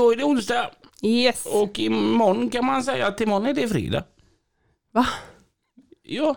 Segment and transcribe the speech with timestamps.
[0.00, 0.70] Idag är det onsdag
[1.02, 1.46] Yes!
[1.46, 4.04] och imorgon kan man säga att imorgon är det fredag.
[4.92, 5.06] Va?
[6.02, 6.34] Ja,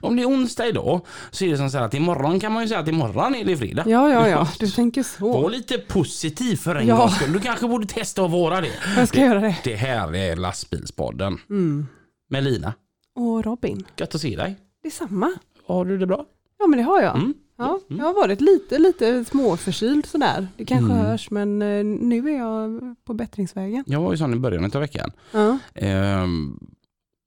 [0.00, 2.62] om det är onsdag idag så är det som så här att imorgon kan man
[2.62, 3.84] ju säga att imorgon är det fredag.
[3.86, 5.48] Ja, ja, ja, du tänker Var så.
[5.48, 6.96] lite positiv för en Ja.
[6.96, 7.32] gångs skull.
[7.32, 8.72] Du kanske borde testa att vara det.
[8.96, 9.56] Jag ska göra det.
[9.64, 11.86] Det här är lastbilspodden Mm.
[12.30, 12.72] med Lina.
[13.14, 14.56] Och Robin, Gött att se dig.
[14.82, 15.32] det är samma.
[15.66, 16.24] Har du det bra?
[16.58, 17.14] Ja, men det har jag.
[17.16, 17.34] Mm.
[17.58, 20.48] Ja, jag har varit lite, lite småförkyld sådär.
[20.56, 21.06] Det kanske Mm.
[21.06, 23.84] hörs, men eh, nu är jag på bättringsvägen.
[23.86, 25.10] Jag var ju sån i början av veckan.
[25.32, 25.58] Ja.
[25.74, 26.58] Ehm,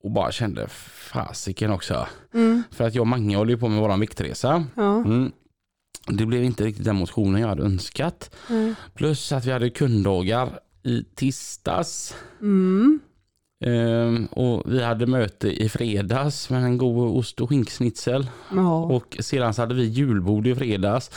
[0.04, 0.68] och bara kände
[1.12, 2.08] fasiken också.
[2.34, 2.64] Mm.
[2.72, 4.66] För att jag och Mange håller ju på med våran viktresa.
[4.76, 4.96] Ja.
[4.98, 5.32] Mm.
[6.08, 8.36] Det blev inte riktigt den motionen jag hade önskat.
[8.50, 8.76] Mm.
[8.94, 12.16] Plus att vi hade kunddagar i tisdags.
[12.42, 13.00] Mm.
[13.66, 18.30] Ehm, och vi hade möte i fredags med en god ost och skinksnitsel.
[18.56, 18.84] Ja.
[18.84, 21.12] Och sedan så hade vi julbord i fredags.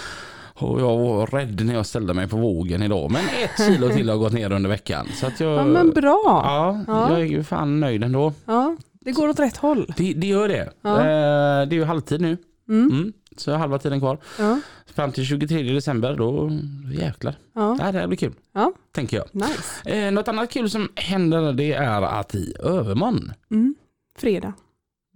[0.55, 3.11] Och jag var rädd när jag ställde mig på vågen idag.
[3.11, 5.07] Men ett kilo till har gått ner under veckan.
[5.15, 6.23] Så att jag, ja, men bra.
[6.27, 7.11] ja, Ja.
[7.11, 8.33] jag är ju fan nöjd ändå.
[8.45, 9.93] Ja, det går åt rätt håll.
[9.97, 10.73] Det, det gör det.
[10.83, 10.97] Ja.
[10.99, 12.37] Eh, det är ju halvtid nu.
[12.69, 12.91] Mm.
[12.91, 13.13] Mm.
[13.37, 14.19] Så halva tiden kvar.
[14.39, 14.61] Ja.
[14.95, 16.51] Fram till 23 december, då
[16.93, 17.35] jäklar.
[17.55, 17.77] Ja.
[17.79, 18.33] Det här blir kul.
[18.53, 18.73] Ja.
[18.93, 19.27] Tänker jag.
[19.33, 19.91] Nice.
[19.91, 23.75] Eh, något annat kul som händer det är att i övermorgon, Mm.
[24.19, 24.53] Fredag.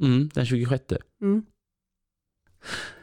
[0.03, 0.85] mm, den 26.
[1.23, 1.43] Mm.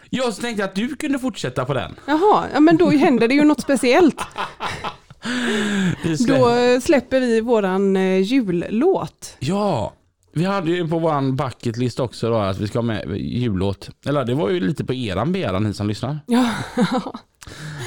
[0.10, 1.96] Jag tänkte att du kunde fortsätta på den.
[2.08, 4.22] Jaha, ja, men då händer det ju något speciellt.
[6.28, 6.52] Då
[6.82, 9.36] släpper vi våran eh, jullåt.
[9.40, 9.94] Ja,
[10.34, 13.90] vi hade ju på våran bucket list också då att vi ska ha med jullåt.
[14.06, 16.20] Eller det var ju lite på eran begäran ni som lyssnar.
[16.28, 16.50] Ja.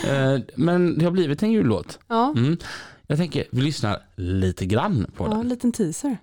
[0.09, 1.99] Eh, men det har blivit en jullåt.
[2.09, 2.35] ja.
[2.37, 2.57] Mm.
[3.07, 5.49] Jag tänker vi lyssnar lite grann på ja, en den.
[5.49, 6.17] liten teaser.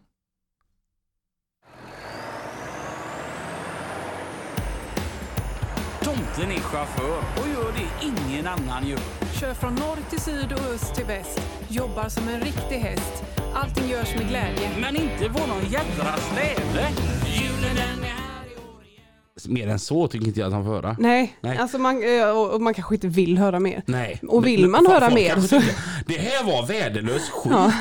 [6.03, 8.99] Tomten är chaufför och gör det ingen annan gör.
[9.39, 11.41] Kör från norr till syd och öst till väst.
[11.69, 13.42] Jobbar som en riktig häst.
[13.53, 14.69] Allting görs med glädje.
[14.81, 16.89] Men inte på någon jädra släde.
[17.35, 19.53] Julen den är här i år igen.
[19.53, 20.95] Mer än så tycker inte jag att han får höra.
[20.99, 21.57] Nej, Nej.
[21.57, 23.83] alltså man, eh, och man kanske inte vill höra mer.
[23.85, 24.19] Nej.
[24.27, 25.61] Och vill Men- man folk- höra folk mer så-
[26.07, 27.51] Det här var värdelös skit.
[27.55, 27.71] Ja.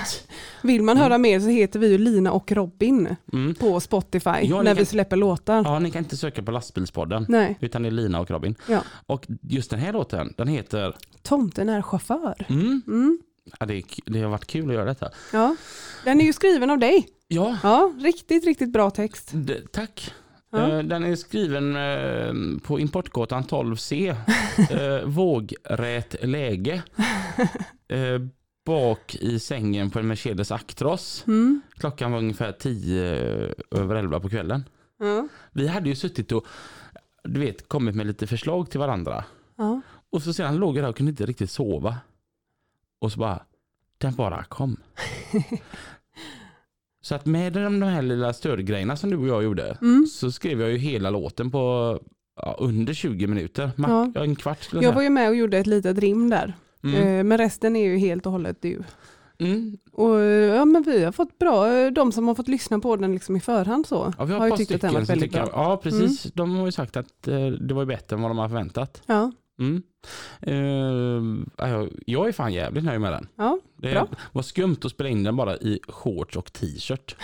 [0.62, 3.54] Vill man höra mer så heter vi ju Lina och Robin Mm.
[3.54, 5.62] på Spotify Ja, när vi kan- släpper låtar.
[5.65, 7.27] Ja, ni kan inte söka på lastbilspodden.
[7.28, 8.54] Nej, Utan det är Lina och Robin.
[8.69, 8.81] ja.
[9.06, 10.94] Och just den här låten, den heter...
[11.22, 12.47] Tomten är chaufför.
[12.49, 13.19] Mm.
[13.60, 15.10] Ja, det, är det har varit kul att göra detta.
[15.32, 15.56] Ja.
[16.04, 17.08] Den är ju skriven av dig.
[17.28, 19.30] Ja, Ja, riktigt, riktigt bra text.
[19.34, 20.14] d- tack.
[20.50, 20.69] Ja.
[20.70, 24.16] Eh, Den är skriven eh, på Importgatan 12C.
[24.70, 26.82] Eh, Vågrät läge.
[28.64, 31.24] Bak i sängen på en Mercedes Actros.
[31.26, 31.60] Mm.
[31.78, 33.04] Klockan var ungefär 10
[33.70, 34.64] över 11 på kvällen.
[34.98, 35.28] Ja.
[35.53, 36.47] Vi hade ju suttit och
[37.24, 39.24] du vet, kommit med lite förslag till varandra.
[39.59, 39.80] Ja.
[40.10, 41.97] Och så sedan låg jag där och kunde inte riktigt sova.
[43.03, 43.43] Och så bara,
[43.99, 44.77] den bara kom.
[47.03, 50.07] så att med de här lilla stödgrejerna som du och jag gjorde Mm.
[50.07, 51.99] så skrev jag ju hela låten på
[52.37, 53.71] ja, under 20 minuter.
[53.77, 54.23] Ma- Ja.
[54.25, 56.55] En kvart Jag jag var ju med och gjorde ett litet rim där.
[56.85, 56.97] Mm.
[57.19, 58.83] Eh, Men resten är ju helt och hållet du.
[59.39, 59.79] Mm.
[59.93, 62.97] Och eh, ja, men vi har fått bra, eh, de som har fått lyssna på
[62.97, 65.13] den liksom i förhand så, Ja, vi har, har ju tyckt att den varit som
[65.13, 65.41] väldigt bra.
[65.43, 65.53] Mm.
[65.55, 67.23] ja precis, de har ju sagt att
[67.61, 69.03] det var bättre än vad de har förväntat.
[69.07, 69.83] Ja, Mm.
[71.59, 73.29] Ja, jag- är fan jävligt nöjd med den.
[73.37, 74.09] ja, Det Bra.
[74.33, 77.17] var skumt att spela in den bara i shorts och t-shirt.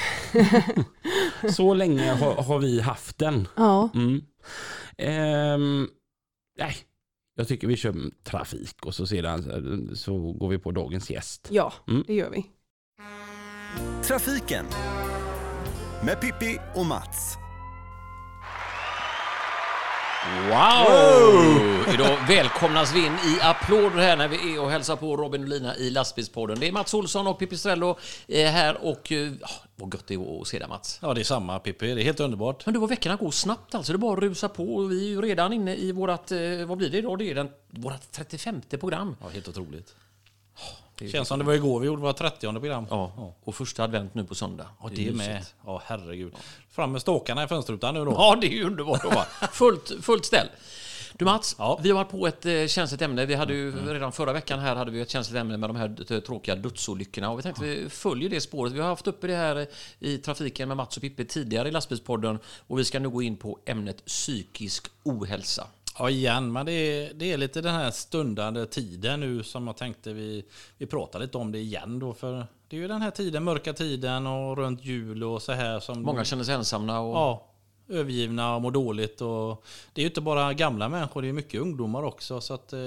[1.56, 3.48] Så länge har, har vi haft den.
[3.56, 3.88] ja.
[3.94, 4.22] Mm.
[4.98, 5.88] Ehm,
[6.58, 6.76] nej,
[7.36, 7.94] jag tycker vi kör
[8.24, 11.48] trafik och så sedan så går vi på dagens gäst.
[11.50, 12.04] ja Mm.
[12.06, 12.46] det gör vi.
[14.02, 14.64] Trafiken
[16.04, 17.36] med Pippi och Mats.
[20.26, 21.94] Wow!
[21.94, 25.48] Idag välkomnas vi in i applåder här när vi är och hälsar på Robin och
[25.48, 26.60] Lina i lastbilspodden.
[26.60, 27.98] Det är Mats Olsson och Pipistrello
[28.28, 30.98] eh, här och ja, vad gött det är att se dig Mats.
[31.02, 31.94] Ja, det är samma Pippi.
[31.94, 32.66] Det är helt underbart.
[32.66, 33.92] Men du, vad veckorna går snabbt alltså.
[33.92, 34.82] Det är bara att rusa på.
[34.84, 37.18] Vi är ju redan inne i vårat, eh, vad blir det idag?
[37.18, 39.16] Det är den, vårat 35 program.
[39.20, 39.94] Ja, helt otroligt.
[40.98, 42.86] Det är- Känns som det var igår vi gjorde vårt 30 program.
[42.90, 44.66] Ja, och första advent nu på söndag.
[44.80, 45.16] Ja, är det mysigt.
[45.16, 45.44] med.
[45.66, 46.32] Ja, herregud.
[46.70, 48.10] Fram med ståkarna i fönsterrutan nu då.
[48.12, 50.48] Ja, det är ju underbart vara fullt, fullt ställ.
[51.12, 51.80] Du Mats, Ja.
[51.82, 53.26] vi har varit på ett eh, känsligt ämne.
[53.26, 55.88] Vi hade ju redan förra veckan här hade vi ett känsligt ämne med de här
[55.88, 58.72] d- tråkiga dödsolyckorna och vi tänkte vi följer det spåret.
[58.72, 59.66] Vi har haft uppe det här
[59.98, 63.36] i trafiken med Mats och Pippi tidigare i lastbilspodden och vi ska nu gå in
[63.36, 65.66] på ämnet psykisk ohälsa.
[65.98, 69.76] Ja, igen, men det är, det är lite den här stundande tiden nu som jag
[69.76, 70.44] tänkte vi,
[70.78, 72.14] vi pratar lite om det igen då.
[72.14, 75.80] För det är ju den här tiden, mörka tiden och runt jul och så här
[75.80, 76.02] som...
[76.02, 77.44] Många känner sig ensamma och Ja,
[77.88, 79.20] övergivna och mår dåligt.
[79.20, 82.40] Och det är ju inte bara gamla människor, det är mycket ungdomar också.
[82.40, 82.78] Så att, eh,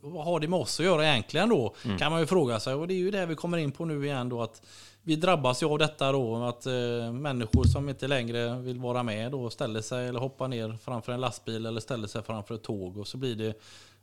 [0.00, 1.74] vad har det med oss att göra egentligen då?
[1.98, 2.74] Kan man ju fråga sig.
[2.74, 4.42] Och det är ju det vi kommer in på nu igen då.
[4.42, 4.62] Att
[5.04, 6.44] vi drabbas ju av detta då.
[6.44, 10.78] Att eh, människor som inte längre vill vara med då ställer sig eller hoppar ner
[10.82, 12.96] framför en lastbil eller ställer sig framför ett tåg.
[12.98, 13.54] Och så blir det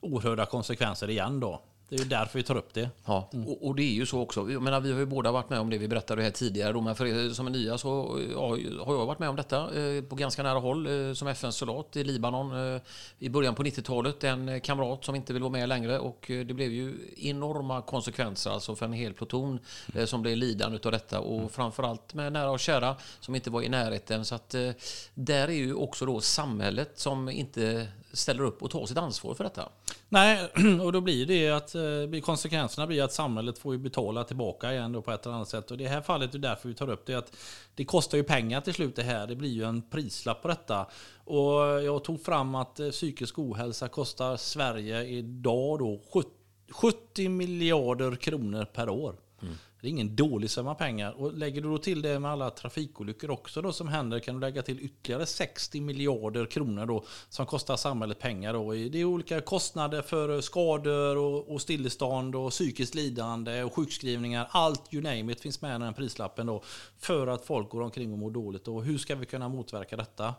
[0.02, 1.62] oerhörda konsekvenser igen då.
[1.92, 2.90] Det är ju därför vi tar upp det.
[3.06, 4.52] Ja, och, och det är ju så också.
[4.52, 6.74] Jag menar, vi har ju båda varit med om det vi berättade här tidigare.
[6.74, 8.48] Då, men för er som är nya så ja,
[8.86, 12.04] har jag varit med om detta eh, på ganska nära håll eh, som FN-soldat i
[12.04, 12.82] Libanon eh,
[13.20, 14.24] i början på 90-talet.
[14.24, 17.82] En eh, kamrat som inte vill vara med längre och eh, det blev ju enorma
[17.82, 19.60] konsekvenser alltså för en hel pluton
[19.96, 23.62] eh, som blev lidande av detta och framförallt med nära och kära som inte var
[23.62, 24.26] i närheten.
[24.26, 24.70] Så att eh,
[25.14, 29.44] där är ju också då samhället som inte ställer upp och tar sitt ansvar för
[29.44, 29.70] detta.
[30.10, 30.50] Nej,
[30.82, 35.02] och då blir det att eh, konsekvenserna blir att samhället får ju betala tillbaka igen
[35.02, 35.72] på ett eller annat sätt.
[35.72, 37.38] Och det här fallet är därför vi tar upp det att
[37.76, 39.28] det kostar ju pengar till slut det här.
[39.28, 40.86] Det blir ju en prislapp på detta.
[41.16, 46.30] Och jag tog fram att eh, psykisk ohälsa kostar Sverige idag då 70
[46.72, 49.16] 70 miljarder kronor per år.
[49.82, 51.12] Det är ingen dålig summa pengar.
[51.12, 54.42] Och lägger du då till det med alla trafikolyckor också då som händer kan du
[54.42, 58.54] lägga till ytterligare 60 miljarder kronor då som kostar samhället pengar.
[58.54, 58.72] Då.
[58.72, 64.48] Det är olika kostnader för skador och, och stillestånd och psykiskt lidande och sjukskrivningar.
[64.52, 66.64] Allt you name it finns med i den här prislappen då
[66.98, 68.68] för att folk går omkring och mår dåligt.
[68.68, 70.36] Och hur ska vi kunna motverka detta?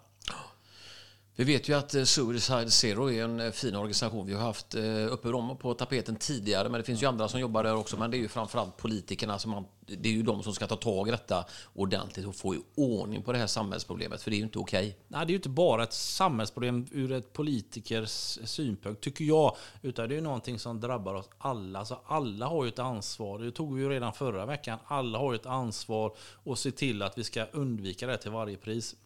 [1.37, 4.26] Vi vet ju att eh, Suicide Zero är en eh, fin organisation.
[4.26, 7.40] Vi har haft eh, uppe dem på tapeten tidigare, men det finns ju andra som
[7.40, 7.96] jobbar där också.
[7.96, 10.76] Men det är ju framförallt politikerna som man, det är ju de som ska ta
[10.76, 11.44] tag i detta
[11.75, 14.99] ordentligt och få i ordning på det här samhällsproblemet, för det är ju inte okej.
[15.08, 19.56] Nej, det är ju inte bara ett samhällsproblem ur ett politikers synpunkt, tycker jag.
[19.82, 21.84] Utan det är ju någonting som drabbar oss alla.
[21.84, 23.38] Så alla har ju ett ansvar.
[23.38, 24.79] Det tog vi ju redan förra veckan.
[24.87, 28.56] Alla har ju ett ansvar att se till att vi ska undvika det till varje
[28.56, 28.96] pris.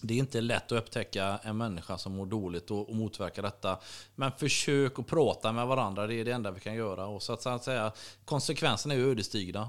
[0.00, 3.78] Det är inte lätt att upptäcka en människa som mår dåligt och, och motverka detta.
[4.14, 7.06] Men försök att prata med varandra, det är det enda vi kan göra.
[7.06, 7.92] Och så att, så att säga,
[8.24, 9.68] konsekvenserna är ödesdigra.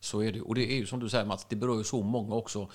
[0.00, 0.40] Så är det.
[0.40, 2.68] Och det är ju som du säger Mats, det berör ju så många också.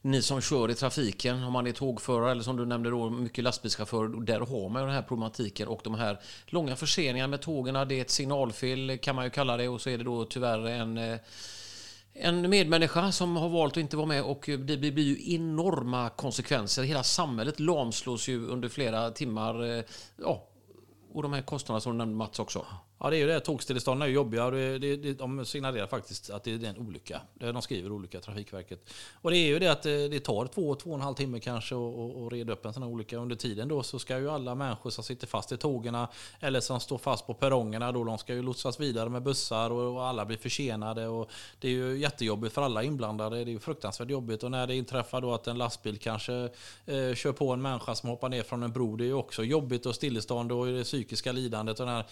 [0.00, 3.44] Ni som kör i trafiken, om man är tågförare eller som du nämnde då, mycket
[3.44, 7.88] lastbilschaufförer, där har man ju den här problematiken och de här långa förseningarna med tågen,
[7.88, 10.66] det är ett signalfel kan man ju kalla det och så är det då tyvärr
[10.66, 11.18] en eh,
[12.14, 16.82] en medmänniska som har valt att inte vara med och det blir ju enorma konsekvenser.
[16.82, 19.78] Hela samhället lamslås ju under flera timmar.
[19.78, 19.84] Eh,
[20.16, 20.48] ja,
[21.12, 22.66] och de här kostnaderna som du nämnde Mats också.
[22.98, 23.40] Ja det är ju det.
[23.40, 24.44] Tågstillestånden är ju jobbiga.
[24.44, 27.20] och Det, det, det, de signalerar faktiskt att det är en olycka.
[27.34, 28.90] De skriver olycka, Trafikverket.
[29.22, 31.40] Och det är ju det att eh, det, tar två, två och en halv timme
[31.40, 33.16] kanske att- reda upp en sån här olycka.
[33.16, 36.06] Under tiden då så ska ju alla människor som sitter fast i tågen
[36.40, 39.94] eller som står fast på perrongerna då, de ska ju lotsas vidare med bussar och,
[39.96, 41.08] och alla blir försenade.
[41.08, 41.30] Och
[41.60, 43.36] det är ju jättejobbigt för alla inblandade.
[43.36, 44.42] Det är ju fruktansvärt jobbigt.
[44.42, 46.34] Och när det inträffar då att en lastbil kanske
[46.86, 48.96] eh, kör på en människa som hoppar ner från en bro.
[48.96, 51.80] Det är ju också jobbigt och stillestånd och det psykiska lidandet.
[51.80, 52.04] Och den här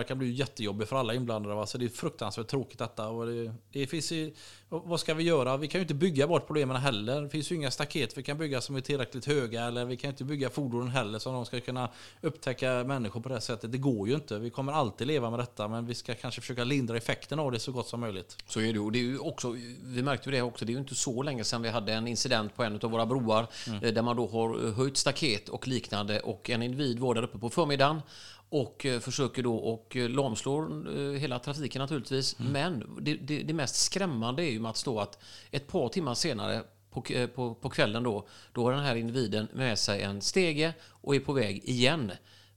[0.00, 1.54] allmänpåverkan blir ju jättejobbig för alla inblandade.
[1.54, 1.66] Va?
[1.66, 3.08] Så det är fruktansvärt tråkigt detta.
[3.08, 4.32] Och det, det finns ju,
[4.68, 5.56] vad ska vi göra?
[5.56, 7.22] Vi kan ju inte bygga bort problemen heller.
[7.22, 9.64] Det finns ju inga staket vi kan bygga som är tillräckligt höga.
[9.64, 11.88] Eller vi kan inte bygga fordonen heller som de ska kunna
[12.22, 13.72] upptäcka människor på det sättet.
[13.72, 14.38] Det går ju inte.
[14.38, 15.68] Vi kommer alltid leva med detta.
[15.68, 18.36] Men vi ska kanske försöka lindra effekten av det så gott som möjligt.
[18.48, 18.78] Så är det.
[18.78, 21.22] Och det är ju också, vi märkte ju det också, det är ju inte så
[21.22, 23.46] länge sedan vi hade en incident på en av våra broar
[23.82, 27.38] eh, där man då har höjt staket och liknande och en individ var där uppe
[27.38, 28.02] på förmiddagen
[28.50, 32.38] och eh, försöker då och eh, lamslår eh, hela trafiken naturligtvis.
[32.38, 35.18] Men det, det, det mest skrämmande är ju Mats då att
[35.50, 37.02] ett par timmar senare på,
[37.34, 41.20] på, på kvällen då, då har den här individen med sig en stege och är
[41.20, 42.12] på väg igen.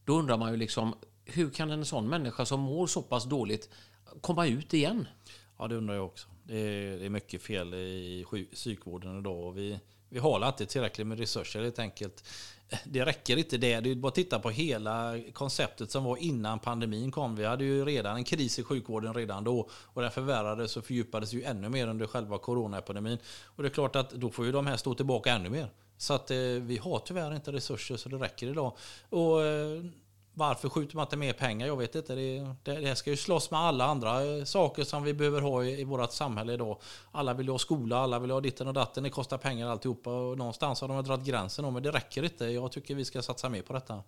[0.06, 0.96] Då undrar man ju liksom,
[1.26, 3.70] hur kan en sån människa som mår så pass dåligt
[4.22, 5.08] komma ut igen?
[5.58, 6.28] Ja, det undrar jag också.
[6.44, 9.48] Det är, det är mycket fel i psykvården idag.
[9.48, 12.24] Och vi, vi har inte tillräckligt med resurser helt enkelt.
[12.84, 13.80] Det räcker inte det.
[13.80, 17.36] Det är bara att titta på hela konceptet som var innan pandemin kom.
[17.36, 19.70] Vi hade ju redan en kris i sjukvården redan då.
[19.72, 23.18] Och den förvärrades och fördjupades ju ännu mer under själva coronaepidemin.
[23.46, 25.70] Och det är klart att då får ju de här stå tillbaka ännu mer.
[25.98, 28.78] Så att eh, vi har tyvärr inte resurser så det räcker idag.
[29.10, 29.84] Och, eh,
[30.34, 31.68] varför skjuter man inte mer pengar?
[31.68, 32.16] Jag vet inte.
[32.16, 35.64] Det, det, det ska ju slåss med alla andra eh, saker som vi behöver ha
[35.64, 36.78] i, i vårt samhälle idag.
[37.12, 39.04] Alla vill ha skola, alla vill ha ditten och datten.
[39.04, 40.10] Det kostar pengar alltihopa.
[40.10, 41.74] Och någonstans har de dragit gränsen.
[41.74, 42.46] Men det räcker inte.
[42.46, 44.04] Jag tycker vi ska satsa mer på detta.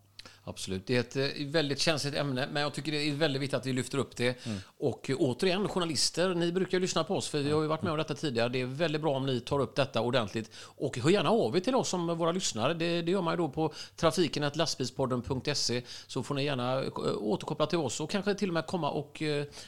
[0.48, 0.88] Absolut.
[0.88, 3.66] Det är ett eh, väldigt känsligt ämne, men jag tycker det är väldigt viktigt att
[3.66, 4.46] vi lyfter upp det.
[4.78, 7.82] Och eh, återigen, journalister, ni brukar ju lyssna på oss, för vi har ju varit
[7.82, 8.50] med om detta tidigare.
[8.50, 10.52] Det är väldigt bra om ni tar upp detta ordentligt.
[10.58, 12.74] Och hör gärna av er till oss som våra lyssnare.
[12.74, 17.78] Det, det gör man ju då på trafiken.lastbilspodden.se så får ni gärna eh, återkoppla till
[17.78, 19.24] oss och kanske till och med komma och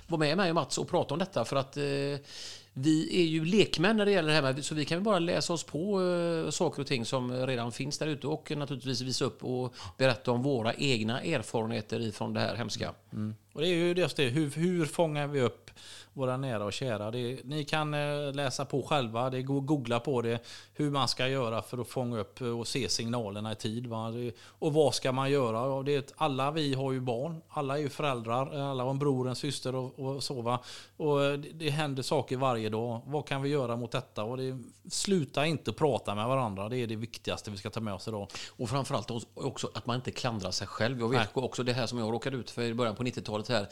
[0.08, 1.78] vara med mig och Mats och prata om detta för att
[2.80, 5.54] vi är ju lekmän när det gäller det här så vi kan ju bara läsa
[5.54, 9.44] oss på eh, saker och ting som redan finns där ute och naturligtvis visa upp
[9.44, 12.94] och berätta om våra egna erfarenheter ifrån det här hemska.
[13.14, 13.24] Mm.
[13.24, 13.36] Mm.
[13.58, 15.72] Och det är ju just det, hur, hur fångar vi upp
[16.14, 17.12] våra nära och kära?
[17.12, 20.40] Det, ni kan eh, läsa på själva, det går googla på det,
[20.74, 23.88] hur man ska göra för att fånga upp och se signalerna i tid.
[23.88, 24.14] Va?
[24.48, 25.62] Och vad ska man göra?
[25.62, 29.30] Och det, alla vi har ju barn, alla är ju föräldrar, alla har en bror,
[29.30, 30.42] en syster och, och så.
[30.42, 30.60] Va?
[30.98, 33.02] Och det, det händer saker varje dag.
[33.06, 34.24] Vad kan vi göra mot detta?
[34.24, 34.58] Och det,
[34.90, 38.28] sluta inte prata med varandra, det är det viktigaste vi ska ta med oss idag.
[38.50, 41.00] Och framförallt också att man inte klandrar sig själv.
[41.00, 43.68] Jag vet också det här som jag råkade ut för i början på 90-talet här.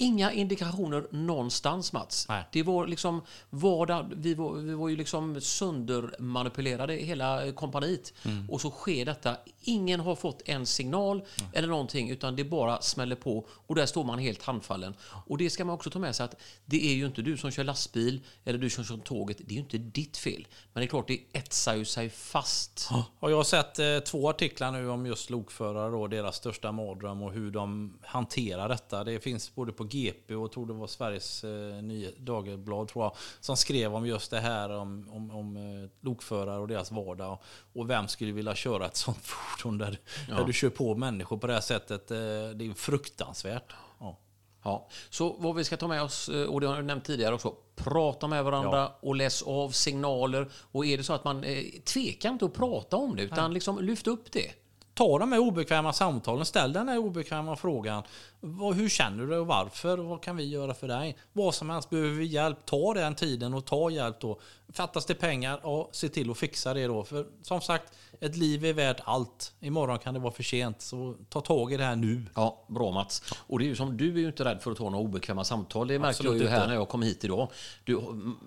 [0.00, 2.26] Inga indikationer någonstans Mats.
[2.28, 2.44] Nej.
[2.52, 8.12] Det var liksom vardag, vi var, vi var ju liksom söndermanipulerade hela kompaniet.
[8.48, 9.36] Och så sker detta.
[9.60, 14.04] Ingen har fått en signal eller någonting utan det bara smäller på och där står
[14.04, 14.94] man helt handfallen.
[15.26, 17.50] Och det ska man också ta med sig att det är ju inte du som
[17.50, 19.38] kör lastbil eller du som kör tåget.
[19.38, 20.46] Det är ju inte ditt fel.
[20.72, 22.90] Men det är klart, det etsar ju sig fast.
[23.18, 27.22] Och jag har sett eh, två artiklar nu om just lokförare och deras största mardröm
[27.22, 29.04] och hur de hanterar detta.
[29.04, 33.12] Det finns både på GP och tror det var Sveriges eh, nya Dagerblad tror jag,
[33.40, 37.38] som skrev om just det här om, om, om eh, lokförare och deras vardag.
[37.72, 41.46] Och vem skulle vilja köra ett sånt fordon där, där du kör på människor på
[41.46, 42.10] det här sättet.
[42.10, 42.16] Eh,
[42.54, 43.72] det är fruktansvärt.
[44.00, 44.18] Ja.
[44.64, 47.34] Ja, så vad vi ska ta med oss, eh, och det har jag nämnt tidigare
[47.34, 50.48] också, prata med varandra och läs av signaler.
[50.72, 53.78] Och är det så att man eh, tvekar inte att prata om det, utan liksom
[53.84, 54.50] lyft upp det.
[54.98, 58.02] Ta de här obekväma samtalen, ställ den här obekväma frågan.
[58.40, 59.98] Vad, hur känner du det och varför?
[59.98, 61.16] Vad kan vi göra för dig?
[61.32, 62.58] Vad som helst, behöver vi hjälp?
[62.66, 64.40] Ta den tiden och ta hjälp då.
[64.72, 67.04] Fattas det pengar, ja, se till att fixa det då.
[67.04, 69.52] För som sagt, ett liv är värt allt.
[69.60, 72.22] Imorgon kan det vara för sent, så ta tag i det här nu.
[72.34, 73.34] Ja, bra Mats.
[73.46, 75.44] Och det är ju som, du är ju inte rädd för att ta några obekväma
[75.44, 75.88] samtal.
[75.88, 77.48] Det märkte jag ju här när jag kom hit idag.
[77.84, 78.00] Du,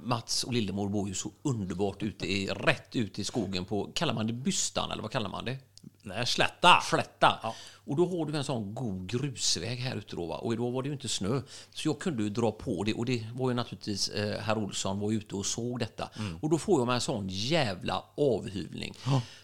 [0.04, 4.14] Mats och Lillemor bor ju så underbart ute i, rätt ute i skogen på, kallar
[4.14, 5.58] man det bystan eller vad kallar man det?
[6.04, 6.82] Nej, slätta!
[6.82, 7.54] Flätta.
[7.86, 10.36] Och då har du en sån god grusväg här ute då, va?
[10.38, 11.42] och då var det ju inte snö.
[11.74, 15.00] Så jag kunde ju dra på det och det var ju naturligtvis eh, herr Olsson
[15.00, 16.10] var ute och såg detta.
[16.42, 18.94] Och då får jag mig en sån jävla avhyvling.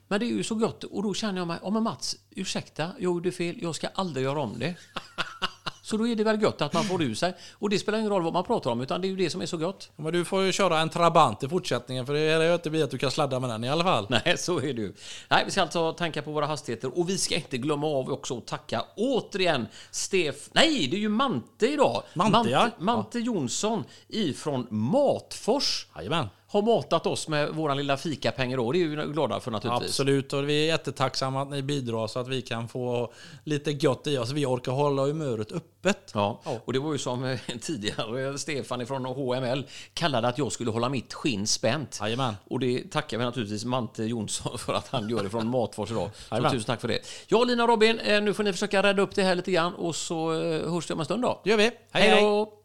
[0.08, 2.84] Men det är ju så gott och då känner jag mig, ja men Mats, ursäkta,
[2.84, 4.76] jag gjorde fel, jag ska aldrig göra om det.
[5.82, 7.34] Så då är det väl gött att man får ur sig.
[7.54, 9.42] Och det spelar ingen roll vad man pratar om, utan det är ju det som
[9.42, 9.92] är så gott.
[9.96, 12.84] Men du får ju köra en Trabant i fortsättningen, för det är ju inte bli
[12.84, 14.08] att du kan sladda med den i alla fall.
[14.26, 14.94] Nej, så är det ju.
[15.30, 18.38] Nej, vi ska alltså tänka på våra hastigheter och vi ska inte glömma av också
[18.38, 20.50] att tacka återigen Stef...
[20.52, 22.04] Nej, det är ju Mante idag.
[22.14, 22.70] Mante, ja.
[22.78, 26.28] Mante Jonsson ifrån Matfors Jajamän.
[26.50, 28.50] Har matat oss med våran lilla fikapeng.
[28.50, 29.90] Det är vi glada för naturligtvis.
[29.90, 33.14] Absolut, och vi är jättetacksamma att ni bidrar så att vi kan få
[33.44, 34.32] lite gott i oss.
[34.32, 36.12] Vi orkar hålla humöret öppet.
[36.14, 40.72] Ja, och det var ju som eh, tidigare Stefan från HML kallade att jag skulle
[40.72, 41.98] hålla mitt skinn spänt.
[42.02, 42.36] Jajamän.
[42.50, 46.10] Och det tackar vi naturligtvis Mante Jonsson för att han gör det från Matfors idag.
[46.16, 46.52] Så Jajamän.
[46.52, 47.00] tusen tack för det.
[47.28, 49.74] Ja, Lina och Robin, eh, nu får ni försöka rädda upp det här lite grann
[49.74, 51.42] och så eh, hörs vi om en stund då.
[51.44, 51.64] Det gör vi.
[51.64, 52.57] Hej, Hej hej!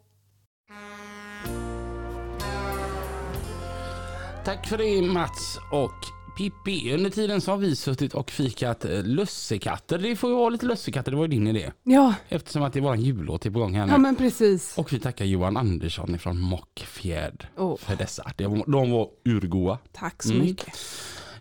[4.45, 5.93] Tack för det Mats och
[6.37, 6.93] Pippi.
[6.93, 9.97] Under tiden så har vi suttit och fikat eh, lussekatter.
[9.97, 11.71] Det får ju vara lite lussekatter, det var ju din idé.
[11.83, 13.91] Ja, Eftersom att det är våran jullåt är på gång här nu.
[13.91, 14.77] ja men precis.
[14.77, 17.77] Och vi tackar Johan Andersson från Mockfjärd Åh.
[17.77, 18.31] för dessa.
[18.37, 19.77] De var urgoa.
[19.91, 20.45] Tack så Mm.
[20.45, 20.67] mycket.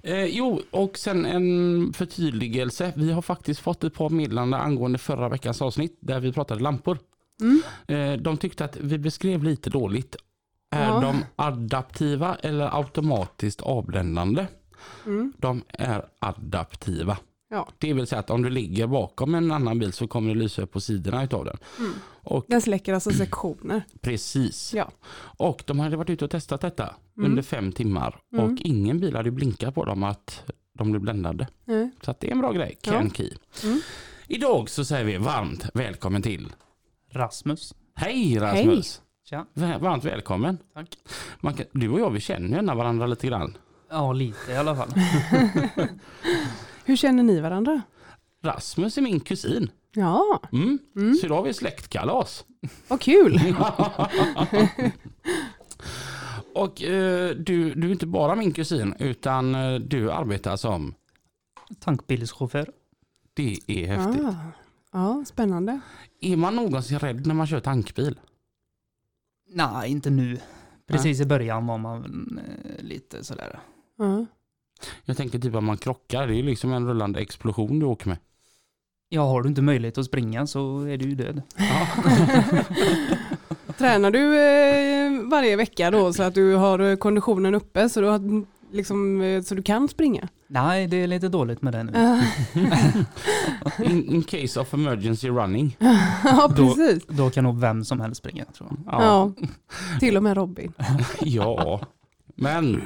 [0.02, 2.92] Eh, jo, och sen en förtydligelse.
[2.96, 6.98] Vi har faktiskt fått ett par meddelanden angående förra veckans avsnitt där vi pratade lampor.
[7.40, 7.62] Mm.
[7.88, 10.16] Eh, de tyckte att vi beskrev lite dåligt.
[10.72, 11.00] Är Ja.
[11.00, 14.46] de adaptiva eller automatiskt avbländande?
[15.06, 15.32] Mm.
[15.38, 17.18] De är adaptiva.
[17.50, 17.68] Ja.
[17.78, 20.62] Det vill säga att om du ligger bakom en annan bil så kommer det lysa
[20.62, 21.56] upp på sidorna utav den.
[21.78, 21.92] Mm.
[22.22, 23.82] Och Den släcker alltså sektioner.
[24.00, 24.74] precis.
[24.74, 24.90] Ja.
[25.38, 27.30] Och de hade varit ute och testat detta Mm.
[27.30, 28.44] under fem timmar Mm.
[28.44, 30.42] och ingen bil hade blinkat på dem att
[30.78, 31.46] de blev bländade.
[32.04, 32.78] Så att det är en bra grej.
[32.82, 32.92] Ja.
[32.92, 33.30] Ken Key.
[33.64, 33.80] Mm.
[34.28, 36.52] Idag så säger vi varmt välkommen till.
[37.10, 37.74] Rasmus.
[37.94, 39.00] Hej Rasmus!
[39.32, 39.46] Tja.
[39.54, 40.58] Va- Varmt välkommen.
[40.74, 40.98] Tack.
[41.40, 43.56] Man kan, du och jag vi känner ju varandra lite grann.
[43.90, 44.88] Ja, lite i alla fall.
[46.84, 47.82] Hur känner ni varandra?
[48.42, 49.70] Rasmus är min kusin.
[49.94, 50.78] Ja, Mm.
[50.96, 51.14] Mm.
[51.14, 52.44] Så idag har vi släktkalas.
[52.88, 53.40] vad kul.
[56.54, 60.94] Och eh, du, du är inte bara min kusin utan eh, du arbetar som,
[61.80, 62.70] Tankbilschaufför.
[63.34, 64.24] det är häftigt.
[64.26, 64.34] Ah.
[64.92, 65.80] Ja, spännande.
[66.20, 68.18] Är man någonsin rädd när man kör tankbil?
[69.52, 70.38] Nej, inte nu.
[70.86, 73.58] Precis i början var man eh, lite sådär.
[73.98, 74.26] Ja.
[75.04, 78.08] Jag tänker typ om man krockar, det är ju liksom en rullande explosion du åker
[78.08, 78.18] med.
[79.08, 81.42] Ja, har du inte möjlighet att springa så är du ju död.
[83.78, 88.44] Tränar du eh, varje vecka då så att du har konditionen uppe så du, har,
[88.72, 90.28] liksom, eh, så du kan springa?
[90.46, 92.22] Nej, det är lite dåligt med det nu.
[93.84, 95.76] In, in case of emergency running.
[96.24, 97.06] ja, precis.
[97.06, 98.94] Då kan nog vem som helst springa tror jag.
[98.94, 99.32] Ja.
[100.00, 100.72] till och med Robin.
[101.20, 101.80] Ja,
[102.34, 102.82] men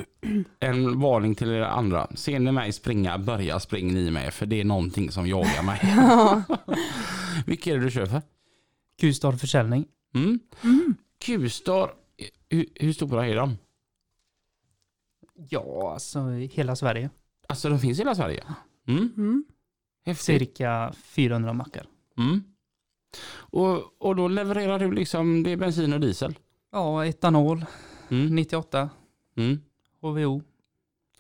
[0.61, 2.07] en varning till er andra.
[2.15, 5.81] Ser ni mig springa, börja spring ni med för det är någonting som jagar mig.
[5.97, 6.43] Ja.
[7.47, 8.23] Vilka är det du kör för?
[9.01, 9.87] Q-star försäljning.
[10.15, 10.39] Mm.
[10.65, 10.95] Mm.
[11.25, 11.91] Q-star,
[12.49, 13.57] hur, hur stora är de?
[15.49, 17.11] Ja, alltså i hela Sverige.
[17.49, 18.45] Alltså de finns i hela Sverige?
[18.89, 19.13] Mm.
[19.17, 19.45] Mm.
[20.05, 20.25] Häftigt.
[20.25, 21.87] Cirka 400 mackar.
[22.19, 22.45] Mm.
[23.35, 26.39] Och, och då levererar du liksom, det är bensin och diesel?
[26.73, 27.65] Ja, etanol,
[28.09, 28.35] Mm.
[28.35, 28.91] 98,
[29.37, 29.61] Mm.
[30.01, 30.43] HVO,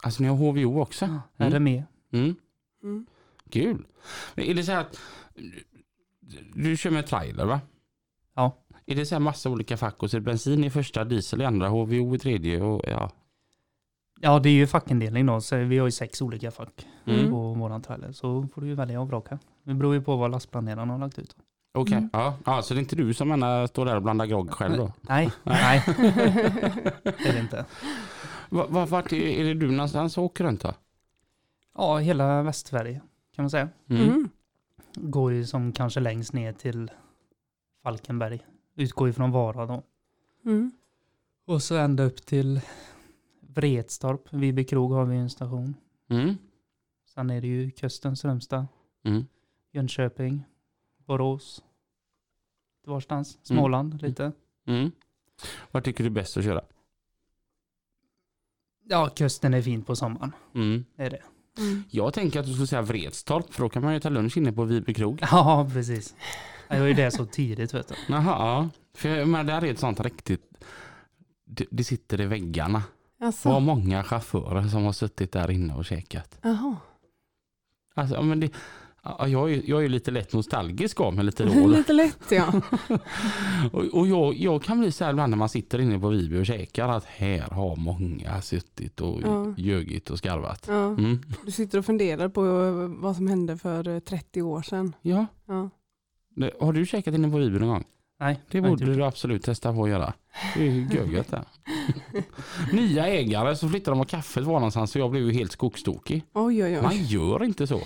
[0.02, 1.04] Alltså ni har HVO också?
[1.04, 1.52] Mm.
[1.52, 1.84] RME.
[2.12, 2.34] Mm.
[2.82, 3.06] Mm.
[3.50, 3.86] Kul.
[4.34, 5.00] Men Är det så här att
[6.54, 7.60] du kör med trailer va?
[8.34, 8.58] Ja.
[8.86, 11.42] Är det så här massa olika fack och så är det bensin i första, diesel
[11.42, 13.10] i andra, HVO i tredje och ja.
[14.20, 17.30] Ja, det är ju fackindelning då, så vi har ju sex olika fack Mm.
[17.30, 18.12] på våran trailer.
[18.12, 19.38] Så får du ju välja och vraka.
[19.62, 21.36] Det beror ju på vad lastplaneraren har lagt ut.
[21.74, 22.10] Okej, Mm.
[22.12, 22.34] ja.
[22.46, 22.62] ja.
[22.62, 24.92] Så det är inte du som ena står där och blandar grogg själv då?
[25.00, 25.82] Nej, nej.
[25.96, 27.64] det är det inte.
[28.48, 30.74] Va- va- Vart är, det du någonstans och åker runt då?
[31.74, 33.00] Ja, hela Västsverige
[33.36, 33.68] kan man säga.
[33.90, 34.28] Mm.
[34.94, 36.90] Går ju som kanske längst ner till
[37.82, 38.40] Falkenberg.
[38.76, 39.82] Utgår ju från Vara då.
[40.44, 40.72] Mm.
[41.46, 42.60] Och så ända upp till
[43.56, 44.32] Vretstorp.
[44.32, 45.74] Viby krog har vi en station.
[46.10, 46.36] Mm.
[47.14, 48.66] Sen är det ju kusten, Strömstad,
[49.04, 49.26] Mm.
[49.72, 50.44] Jönköping,
[51.06, 51.62] Borås.
[52.86, 53.38] Varstans.
[53.42, 54.32] Småland lite.
[54.66, 54.90] Mm.
[55.70, 56.64] Vad tycker du är bäst att köra?
[58.84, 60.32] Ja, kusten är fint på sommaren.
[60.54, 60.84] Mm.
[60.96, 61.22] Det är det.
[61.58, 61.82] Mm.
[61.90, 64.52] Jag tänker att du skulle säga Vretstorp för då kan man ju ta lunch inne
[64.52, 65.18] på Viby krog.
[65.22, 66.14] Ja, precis.
[66.68, 67.94] Det var ju det så tidigt vet du.
[68.08, 68.68] Jaha, ja.
[68.94, 70.64] För men där är ett sånt riktigt,
[71.44, 72.82] det, det sitter i väggarna.
[73.20, 76.38] Alltså, Vad många chaufförer som har suttit där inne och käkat.
[76.42, 76.76] jaha.
[77.94, 78.50] Alltså, men det,
[79.02, 81.66] ja, jag, är, jag är ju lite lätt nostalgisk av mig lite då.
[81.68, 82.52] Lite lätt ja.
[83.72, 86.40] Och, och jag, jag kan bli så här ibland när man sitter inne på Viby
[86.42, 89.54] och käkar att här har många suttit och Ja.
[89.56, 90.64] ljugit och skarvat.
[90.68, 90.86] ja.
[90.86, 91.18] Mm.
[91.44, 94.94] Du sitter och funderar på eh, vad som hände för eh, 30 år sedan.
[95.02, 95.70] Ja, Ja.
[96.36, 97.84] det, har du käkat inne på Viby någon gång?
[98.20, 100.12] Nej, Det borde gjort du absolut testa på att göra.
[100.54, 100.84] Det är ju
[101.30, 101.44] det.
[102.72, 106.24] Nya ägare så flyttade de och kaffet var någonstans så jag blev ju helt skogstokig.
[106.34, 107.04] Oj oj Man oj.
[107.14, 107.80] gör inte så.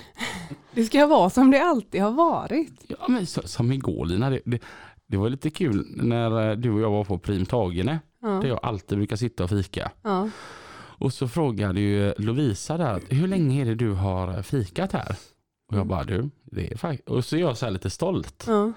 [0.74, 2.84] Det ska vara som det alltid har varit.
[2.88, 4.58] Ja, men så, som igår Lina, det, det,
[5.06, 8.28] det var lite kul när eh, du och jag var på Prim Tagene Ja.
[8.28, 9.90] där jag alltid brukar sitta och fika.
[10.02, 10.28] Ja.
[10.74, 15.16] Och så frågade ju Lovisa där, hur länge är det du har fikat här?
[15.70, 17.08] Och jag bara, du, det är faktiskt...
[17.08, 18.44] Och så är jag så här lite stolt.
[18.46, 18.72] Ja.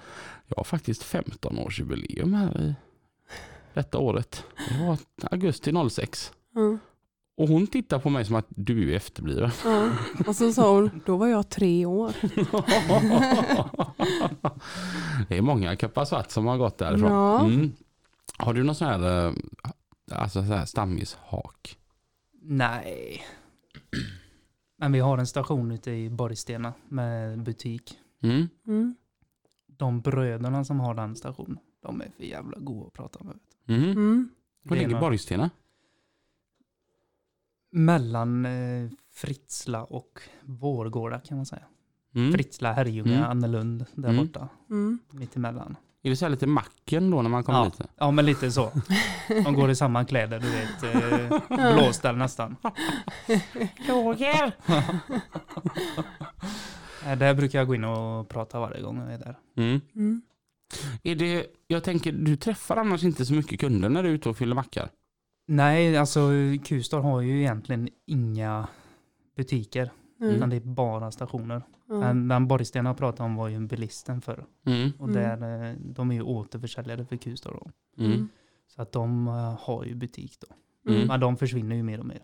[0.46, 2.74] Jag har faktiskt 15 års jubileum här i
[3.74, 4.44] detta året.
[4.68, 4.98] Det var
[5.30, 6.32] augusti 06.
[6.54, 6.78] Ja.
[7.36, 9.50] Och hon tittar på mig som att du är efterbliven.
[9.64, 9.90] Ja.
[10.26, 12.12] Och så sa hon, då var jag tre år.
[15.28, 17.12] det är många kuppar svart som har gått därifrån.
[17.12, 17.44] Ja.
[17.44, 17.72] Mm.
[18.38, 19.32] Har du någon sån här, eh,
[20.10, 21.78] alltså så här stammishak?
[22.42, 23.22] Nej.
[24.76, 27.98] Men vi har en station ute i Borgstena med butik.
[28.22, 28.48] Mm.
[28.66, 28.94] Mm.
[29.84, 33.38] De bröderna som har den stationen, de är för jävla goda att prata med.
[33.68, 33.90] Mm.
[33.90, 34.28] Mm.
[34.62, 35.50] Var ligger några- Borgstena?
[37.70, 41.62] Mellan eh, Fritsla och Vårgårda kan man säga.
[42.14, 42.32] Mm.
[42.32, 43.30] Fritsla, Herrljunga, Mm.
[43.30, 44.26] Annelund där Mm.
[44.26, 44.48] borta.
[44.70, 44.98] Mm.
[45.10, 45.76] Mitt emellan.
[46.02, 47.64] Är det så här lite macken då när man kommer Ja.
[47.64, 47.80] dit?
[47.96, 48.70] Ja, men lite så.
[49.44, 50.82] De går i samma kläder, du vet.
[51.50, 52.56] Eh, blåställ nästan.
[53.88, 54.52] Roger!
[57.06, 59.38] Eh, där brukar jag gå in och prata varje gång jag är där.
[59.56, 59.80] Mm.
[59.94, 60.22] Mm.
[61.02, 64.28] Är det, jag tänker, du träffar annars inte så mycket kunder när du är ute
[64.28, 64.88] och fyller mackar?
[65.46, 66.30] Nej, alltså
[66.64, 68.68] Q-star har ju egentligen inga
[69.36, 69.90] butiker.
[70.20, 70.34] Mm.
[70.34, 71.62] Utan det är bara stationer.
[71.88, 71.94] Ja.
[71.94, 74.44] Den, Borgsten jag pratade om var ju en bilisten förr.
[74.66, 74.90] Mm.
[74.98, 75.40] Och Mm.
[75.40, 77.70] där, eh, de är ju återförsäljare för Q-star då.
[78.04, 78.28] Mm.
[78.68, 80.46] Så att de eh, har ju butik då.
[80.92, 81.06] Mm.
[81.08, 82.22] Men de försvinner ju mer och mer.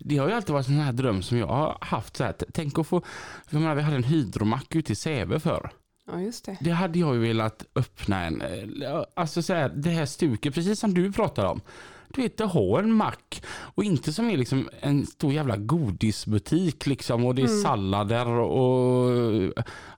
[0.00, 2.16] Det har ju alltid varit en sån här dröm som jag har haft.
[2.16, 3.02] Så här, tänk att få,
[3.50, 5.70] jag menar, vi hade en hydromack ute i Säve förr.
[6.12, 6.56] Ja, just det.
[6.60, 10.80] Det hade jag ju velat öppna en, eh, alltså så här, det här stuket, precis
[10.80, 11.60] som du pratar om.
[12.08, 16.86] Du vet, att ha en mack och inte som är liksom en stor jävla godisbutik
[16.86, 17.62] liksom och det är Mm.
[17.62, 19.52] sallader och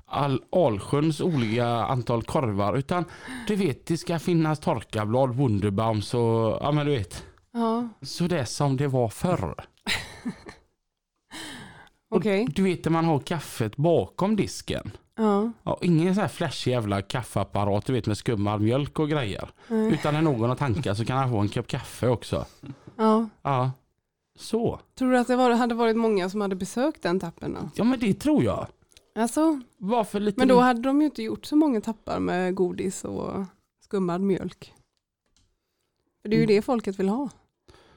[0.07, 3.05] all, allsköns olika antal korvar utan
[3.47, 8.38] du vet, det ska finnas torkablad, Wunderbaums och ja men du vet, Ja, så det
[8.38, 9.54] är som det var förr.
[12.11, 12.46] okej.
[12.54, 14.90] Du vet när man har kaffet bakom disken.
[15.16, 15.52] Ja.
[15.62, 19.48] Ja, ingen sån här flashig jävla kaffeapparat du vet med skummad mjölk och grejer.
[19.68, 19.92] Nej.
[19.92, 22.44] Utan när någon har tankat så kan han få en kopp kaffe också.
[22.96, 23.28] ja.
[23.42, 23.70] Ja,
[24.38, 24.80] så.
[24.98, 27.70] Tror du att det var, hade varit många som hade besökt den tappen då?
[27.74, 28.66] Ja men det tror jag.
[29.14, 30.40] Alltså, Varför lite...
[30.40, 33.44] men då hade de ju inte gjort så många tappar med godis och
[33.84, 34.74] skummad mjölk.
[36.22, 36.57] För det är ju Mm.
[36.57, 37.28] det folket vill ha.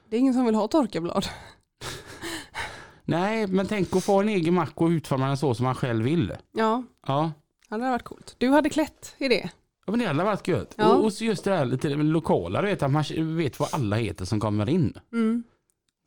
[0.09, 1.25] Det är ingen som vill ha torkablad.
[3.05, 6.03] Nej, men tänk att få en egen mack och utforma den så som man själv
[6.05, 6.33] vill.
[6.51, 7.31] Ja, Ja,
[7.69, 8.35] hade det varit coolt.
[8.37, 9.49] Du hade klätt i det.
[9.85, 10.73] ja men det hade varit gött.
[10.77, 10.93] Ja.
[10.93, 13.03] Och, och just det här lite lokala, du vet att man
[13.37, 14.93] vet vad alla heter som kommer in.
[15.13, 15.43] Mm.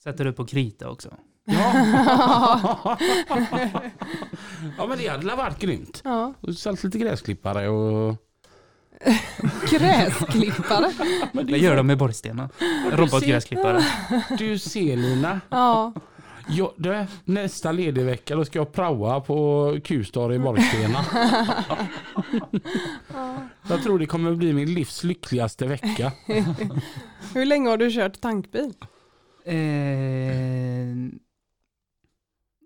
[0.03, 1.14] Sätter du på krita också.
[1.44, 1.72] Ja,
[4.79, 6.00] ja men det hade varit grymt.
[6.05, 8.16] Ja, Och sålt lite gräsklippare och...
[9.70, 10.92] gräsklippare.
[11.33, 12.48] Men Det gör de med borrstenar.
[12.92, 13.85] Robotgräsklippare.
[14.38, 15.40] Du ser Lina.
[15.48, 15.92] Ja,
[16.48, 21.05] Ja, du, nästa ledig vecka då ska jag praoa på Q-star i Borgstena.
[23.68, 26.12] jag tror det kommer bli min livs lyckligaste vecka.
[27.35, 28.74] hur länge har du kört tankbil?
[29.44, 29.55] Eh,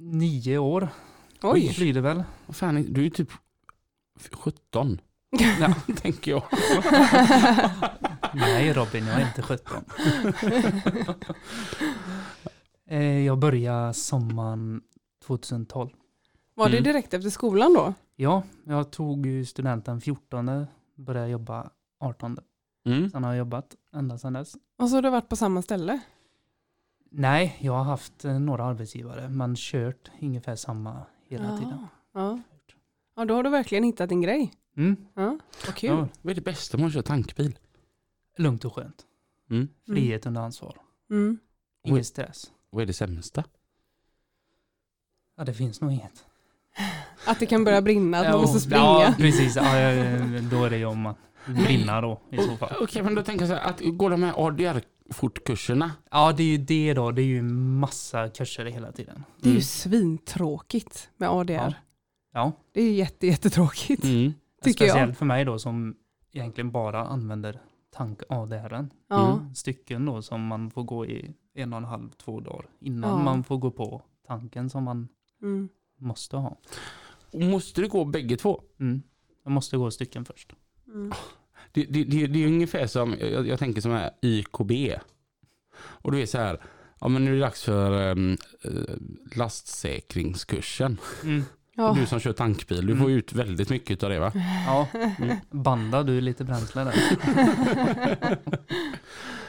[0.01, 0.89] nio år
[1.43, 2.23] Oj, blir det väl.
[2.49, 3.31] Fan, du är typ
[4.33, 5.01] 17.
[5.31, 5.75] Ja.
[5.97, 6.43] tänker jag.
[8.35, 9.85] Nej Robin, jag är inte 17.
[12.91, 14.81] eh, jag började sommaren
[15.27, 15.91] 2012.
[16.55, 16.85] var det Mm.
[16.85, 17.95] direkt efter skolan då?
[18.17, 22.39] Ja, jag tog studenten 14, började jobba 18.
[22.87, 23.11] Mm.
[23.11, 24.55] Sen har jag jobbat ända sedan dess.
[24.79, 26.01] Och så har du varit på samma ställe?
[27.11, 31.57] Nej, jag har haft eh, några arbetsgivare, men kört ungefär samma hela ja.
[31.59, 31.87] tiden.
[32.15, 32.39] Ja.
[33.17, 34.53] ja, då har du verkligen hittat din grej.
[34.79, 34.97] Mm.
[35.15, 35.91] Ja, vad kul.
[35.91, 37.59] Ja, Vad är det bästa med att köra tankbil?
[38.37, 39.05] lugnt och skönt.
[39.51, 39.69] Mm.
[39.87, 40.77] Frihet under ansvar.
[41.11, 41.39] Mm.
[41.85, 42.51] Ingen stress.
[42.71, 43.45] Vad är det sämsta?
[45.37, 46.25] Ja, det finns nog inget.
[47.27, 48.83] Att det kan börja brinna, att man Ja, måste springa.
[48.83, 49.57] Ja, precis.
[49.57, 49.63] Ja,
[50.51, 51.15] då är det ju om man
[51.47, 52.73] brinner då i så fall.
[52.81, 55.91] Okej, men då tänker jag så här, att gå de här ADR-fortkurserna.
[56.11, 57.11] Ja, det är ju det då.
[57.11, 59.25] Det är ju massa kurser hela tiden.
[59.41, 59.63] Det är ju Mm.
[59.63, 61.53] svintråkigt med ADR.
[61.55, 61.73] Ja.
[62.33, 64.05] Ja, Det är jätte, jättetråkigt.
[64.05, 64.33] Mm.
[64.63, 64.91] Tycker jag.
[64.93, 65.97] speciellt för mig då som
[66.33, 68.89] egentligen bara använder tank-ADR.
[69.09, 69.33] Ja.
[69.39, 69.55] Mm.
[69.55, 73.25] Stycken då som man får gå i en och en halv, två dagar innan Ja.
[73.25, 75.09] man får gå på tanken som man
[75.43, 75.69] Mm.
[75.99, 76.57] måste ha.
[77.33, 78.63] Och måste du gå bägge två?
[78.81, 79.03] Mm.
[79.45, 80.53] Jag måste gå stycken först.
[80.87, 81.13] Mm.
[81.73, 84.73] Det, det, det, det är ungefär som, jag, jag tänker som här YKB.
[85.79, 86.63] Och du är så här,
[87.01, 88.37] ja men nu är det dags för um,
[89.37, 90.99] lastsäkringskursen.
[91.25, 91.43] Mm.
[91.79, 91.93] Ja.
[91.93, 94.33] Du som kör tankbil, du får ut väldigt mycket av det va?
[94.67, 94.89] Ja,
[95.51, 96.95] banda du lite bränsle där.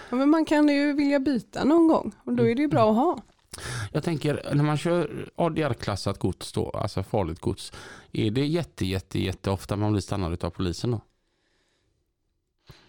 [0.09, 2.89] ja, men man kan ju vilja byta någon gång och då är det ju bra
[2.89, 3.21] att ha.
[3.91, 7.73] Jag tänker när man kör ADR-klassat gods då, alltså farligt gods.
[8.11, 11.01] Är det jätte, jätte, jätte ofta man blir stannad av polisen då?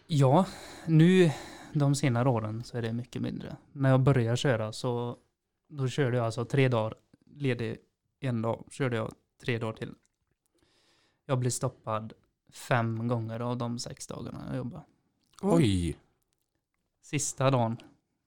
[0.07, 0.44] Ja,
[0.87, 1.31] nu
[1.72, 3.57] de senare åren så är det mycket mindre.
[3.72, 5.16] När jag började köra så
[5.68, 6.94] då körde jag alltså tre dagar
[7.37, 7.76] ledig
[8.20, 9.94] en dag, körde jag tre dagar till.
[11.26, 12.12] Jag blev stoppad
[12.53, 14.83] fem gånger av de sex dagarna jag jobbade.
[15.42, 15.96] Oj!
[17.03, 17.76] Sista dagen,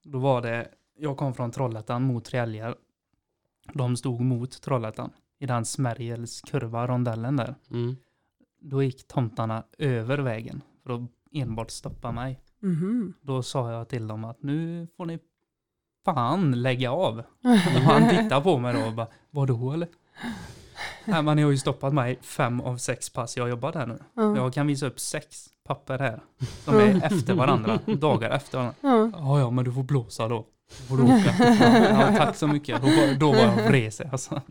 [0.03, 2.75] då var det, jag kom från Trollhättan mot Träljar.
[3.73, 7.55] De stod mot Trollhättan i den Smärjels kurva, rondellen där.
[7.71, 7.95] Mm.
[8.59, 12.39] Då gick tomtarna över vägen för att enbart stoppa mig.
[12.59, 13.13] Mhm.
[13.21, 15.19] Då sa jag till dem att nu får ni
[16.05, 17.19] fan lägga av.
[17.43, 19.89] Och han tittade på mig då och bara, vadå eller?
[21.05, 23.97] Nej ni har ju stoppat mig fem av sex pass jag har jobbat här nu.
[24.13, 24.35] Ja.
[24.35, 26.21] Jag kan visa upp sex papper här.
[26.63, 28.75] Som är efter varandra, dagar efter varandra.
[28.81, 29.11] Ja.
[29.13, 30.45] Ja ja men du får blåsa då.
[30.77, 31.35] Du får åka.
[31.89, 32.81] Ja, tack så mycket.
[32.81, 34.41] Då var, då var jag vresig alltså.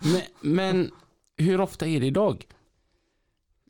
[0.00, 0.90] Men, men
[1.36, 2.44] hur ofta är det idag?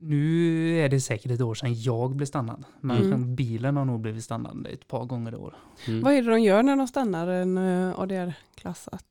[0.01, 2.65] Nu är det säkert ett år sedan jag blev stannad.
[2.81, 3.35] Men Mm.
[3.37, 5.55] bilen har nog blivit stannad ett par gånger i år.
[5.87, 6.01] Mm.
[6.03, 9.05] Vad är det de gör när de stannar en eh, ADR-klassat?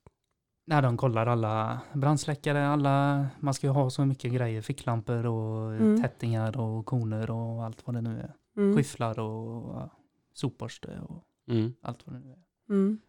[0.70, 5.74] När de kollar alla brandsläckare, alla, man ska ju ha så mycket grejer, ficklampor och
[5.74, 6.02] Mm.
[6.02, 8.34] tättingar och koner och allt vad det nu är.
[8.58, 8.76] Mm.
[8.78, 9.90] Skifflar och
[10.34, 11.74] sopborste och Mm.
[11.82, 12.40] allt vad det nu är.
[12.70, 13.00] Mm.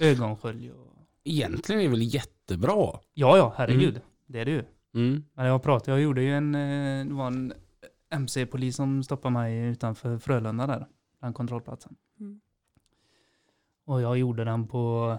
[0.00, 0.96] ögonskölj och...
[1.24, 2.98] Egentligen är det väl jättebra.
[3.14, 4.00] Ja, ja, herregud.
[4.26, 4.64] Det är det ju.
[4.94, 5.24] Mm.
[5.34, 7.52] Men jag pratade, jag gjorde ju en, eh, det var en
[8.10, 10.86] MC-polis som stoppade mig utanför Frölunda där,
[11.20, 11.96] den kontrollplatsen.
[12.20, 12.40] Mm.
[13.84, 15.16] Och jag gjorde den på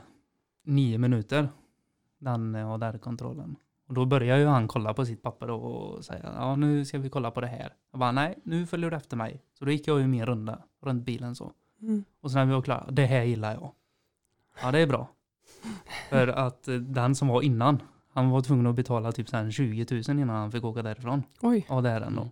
[0.66, 1.50] nio minuter,
[2.22, 3.56] den ADR-kontrollen.
[3.88, 7.10] Och då började ju han kolla på sitt papper och säga, ja nu ska vi
[7.10, 7.74] kolla på det här.
[7.92, 9.42] Jag bara, nej, nu följer du efter mig.
[9.60, 11.52] Så då gick jag ju mer runda runt bilen så.
[11.82, 12.04] Mm.
[12.22, 13.72] Och sen när vi var klara, det här gillar jag.
[14.62, 15.08] Ja, det är bra.
[16.10, 17.82] För att eh, den som var innan,
[18.14, 21.24] han var tvungen att betala typ så här 20 000 innan han fick åka därifrån.
[21.42, 21.66] Oj.
[21.70, 22.30] Ja, det är den då.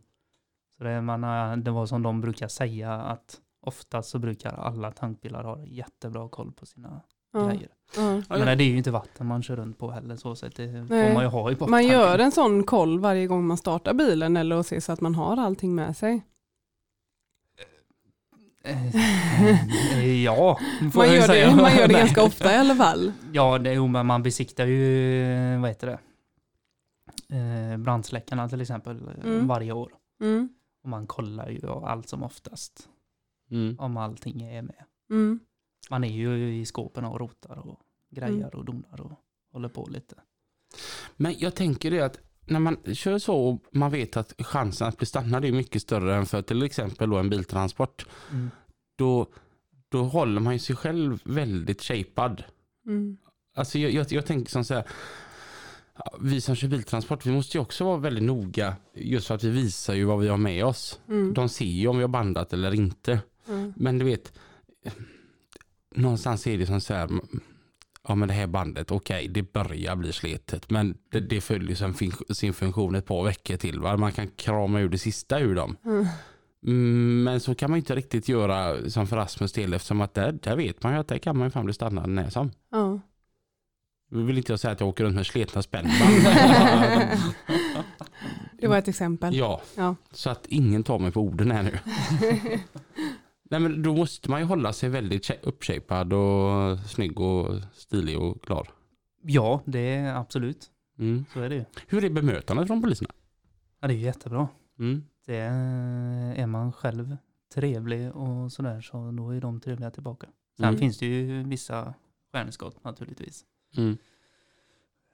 [0.78, 4.92] Så det, man, eh, det var som de brukar säga att oftast så brukar alla
[4.92, 7.02] tankbilar ha jättebra koll på sina.
[7.34, 7.70] Grejer.
[7.96, 8.22] Ja.
[8.30, 11.24] Men det är ju inte vatten man kör runt på heller så, det får man
[11.24, 14.68] ju ha i Man gör en sån koll varje gång man startar bilen eller att
[14.68, 16.22] se så att man har allting med sig.
[18.64, 18.96] Eh,
[20.00, 20.60] eh, ja,
[20.94, 23.14] får Man gör, det, man gör det ganska ofta i alla fall.
[23.32, 26.00] Ja, det, jo, men man besiktar ju, vad heter det,
[27.38, 29.48] eh, brandsläckarna till exempel Mm.
[29.48, 29.92] varje år.
[30.22, 30.50] Mm.
[30.84, 32.90] Och man kollar ju allt som oftast
[33.52, 33.76] Mm.
[33.80, 34.84] om allting är med.
[35.90, 36.02] Mm.
[36.02, 37.80] Man är ju i skåpen och rotar och
[38.12, 38.60] grejer Mm.
[38.60, 39.12] och donar och
[39.54, 40.16] håller på lite.
[41.16, 44.98] Men jag tänker det att när man kör så och man vet att chansen att
[44.98, 48.06] bli stannad är mycket större än för till exempel då en biltransport.
[48.98, 49.28] Då,
[49.90, 52.44] då håller man ju sig själv väldigt shapead.
[52.86, 53.18] Mm.
[53.56, 54.84] Alltså jag, jag, jag tänker som så här.
[56.20, 59.50] Vi som kör biltransport, vi måste ju också vara väldigt noga just för att vi
[59.50, 61.00] visar ju vad vi har med oss.
[61.08, 61.34] Mm.
[61.34, 63.20] De ser ju om vi har bandat eller inte.
[63.48, 63.74] Mm.
[63.76, 64.34] Men du vet,
[65.96, 67.10] någonstans är det som så här,
[68.08, 71.94] ja men det här bandet, okej det börjar bli sletet men det, det följer sin,
[71.94, 73.80] fin- sin funktion ett par veckor till.
[73.80, 73.98] Va?
[73.98, 75.78] Man kan krama ur det sista ur dem.
[75.86, 76.06] Mm.
[76.66, 80.32] Mm, Men så kan man inte riktigt göra som för Rasmus del eftersom att där,
[80.32, 82.52] där vet man ju att där kan man ju fan bli stannad när som.
[82.72, 83.00] Ja.
[84.12, 85.98] Nu vill inte jag säga att jag åker runt med sletna spännband.
[88.62, 89.36] Det var ett exempel.
[89.36, 89.96] ja, Ja.
[90.12, 91.80] så att ingen tar mig på orden här nu.
[93.52, 98.42] Nej men då måste man ju hålla sig väldigt uppshapad och snygg och stilig och
[98.44, 98.68] klar.
[99.22, 100.72] Ja, det är absolut.
[101.00, 101.26] Mm.
[101.34, 101.66] Så är det ju.
[101.88, 103.10] Hur är bemötandet från poliserna?
[103.80, 104.48] Ja, det är jättebra.
[104.80, 105.04] Mm.
[105.26, 107.18] Det är, är man själv
[107.54, 110.28] trevlig och sådär så då är de trevliga tillbaka.
[110.58, 110.80] Sen Mm.
[110.80, 111.94] finns det ju vissa
[112.32, 113.46] stjärnskott naturligtvis.
[113.78, 113.98] Mm.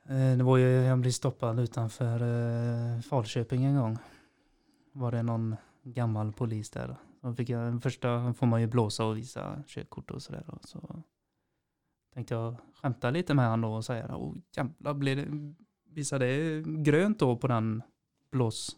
[0.10, 2.16] Eh, Det var ju, jag blev stoppad utanför
[2.96, 3.98] eh, Falköping en gång.
[4.94, 6.96] Var det någon gammal polis där.
[7.26, 10.44] Så fick jag, första får man ju blåsa och visa körkort och sådär.
[10.62, 11.04] Så
[12.14, 15.54] tänkte jag skämta lite med honom då och säga, åh jävlar, blir det,
[15.90, 17.82] visade det grönt då på den
[18.32, 18.78] blås?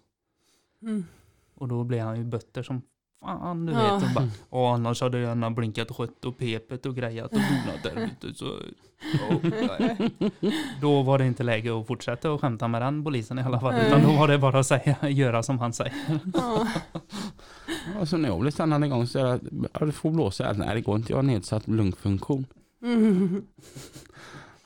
[0.81, 1.05] Mm.
[1.53, 2.81] Och då blev han ju bötter som
[3.21, 3.93] fan du Ja.
[3.95, 4.03] vet.
[4.03, 7.83] Och, bara, och annars hade jag gärna blinkat rött och pepet och grejat och donat
[7.83, 8.37] där ute.
[8.37, 8.59] Så,
[9.41, 9.97] nej.
[10.81, 13.75] då var det inte läge att fortsätta och skämta med den polisen i alla fall.
[13.87, 15.93] Utan då var det bara att säga, göra som han säger.
[16.33, 16.67] Ja.
[17.99, 19.39] Alltså när jag blev stannad en gång så är det,
[19.79, 20.53] ja, du får blåsa.
[20.53, 22.45] Nej det går inte, jag har nedsatt lungfunktion.
[22.83, 23.43] Mm.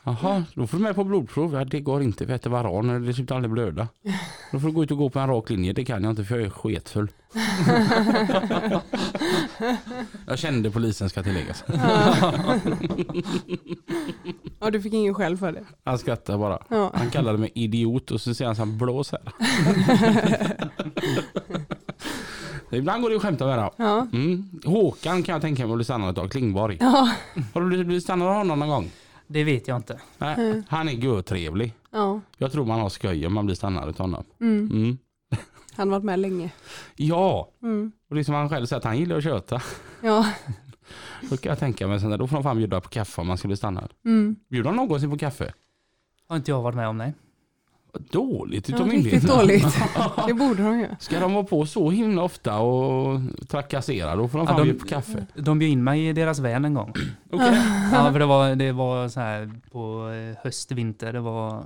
[0.04, 1.54] Jaha, då får du med på blodprov.
[1.54, 3.88] Ja, det går inte, vi äter varan det slutar aldrig blöda.
[4.52, 5.72] Då får du gå ut och gå på en rak linje.
[5.72, 7.10] Det kan jag inte för jag är sketfull.
[10.26, 11.64] jag kände polisen ska tilläggas.
[14.60, 15.64] ja, du fick ingen skäll för det.
[15.84, 16.58] Han skrattar bara.
[16.68, 16.90] Ja.
[16.94, 19.32] Han kallade mig idiot och så säger han så här, blås här.
[22.76, 23.70] Ibland går det att skämta med det.
[23.76, 24.06] Ja.
[24.12, 24.50] Mm.
[24.64, 26.78] Håkan kan jag tänka mig att bli stannad av Klingborg.
[26.80, 27.10] Ja.
[27.54, 28.90] Har du blivit stannad av honom någon gång?
[29.26, 30.00] Det vet jag inte.
[30.18, 31.74] Nej, han är görtrevlig.
[31.90, 32.20] ja.
[32.38, 34.24] Jag tror man har skoj om man blir stannad av honom.
[34.40, 34.70] Mm.
[34.72, 34.98] Mm.
[35.76, 36.50] Han har varit med länge.
[36.96, 37.92] Ja, Mm.
[38.10, 39.62] och det som han själv säger att han gillar att köta.
[40.02, 40.32] Ja.
[41.30, 43.48] Då kan jag tänka mig då får de fan bjuda på kaffe om man ska
[43.48, 43.92] bli stannad.
[44.04, 44.36] Mm.
[44.48, 45.52] Bjuder de någonsin på kaffe?
[46.28, 47.14] Har inte jag varit med om nej.
[48.10, 49.36] Dåligt Ja, utav riktigt myndigheterna.
[49.40, 49.76] dåligt.
[50.26, 50.88] Det borde de ju.
[51.00, 54.68] Ska de vara på så himla ofta och trakassera, då får de fan Ja, de-
[54.70, 55.26] bjuda på kaffe.
[55.34, 56.92] De bjöd in mig i deras van en gång.
[57.30, 57.58] Okej.
[57.92, 61.64] Ja, för det var, det var så här på eh, höst, vinter, det var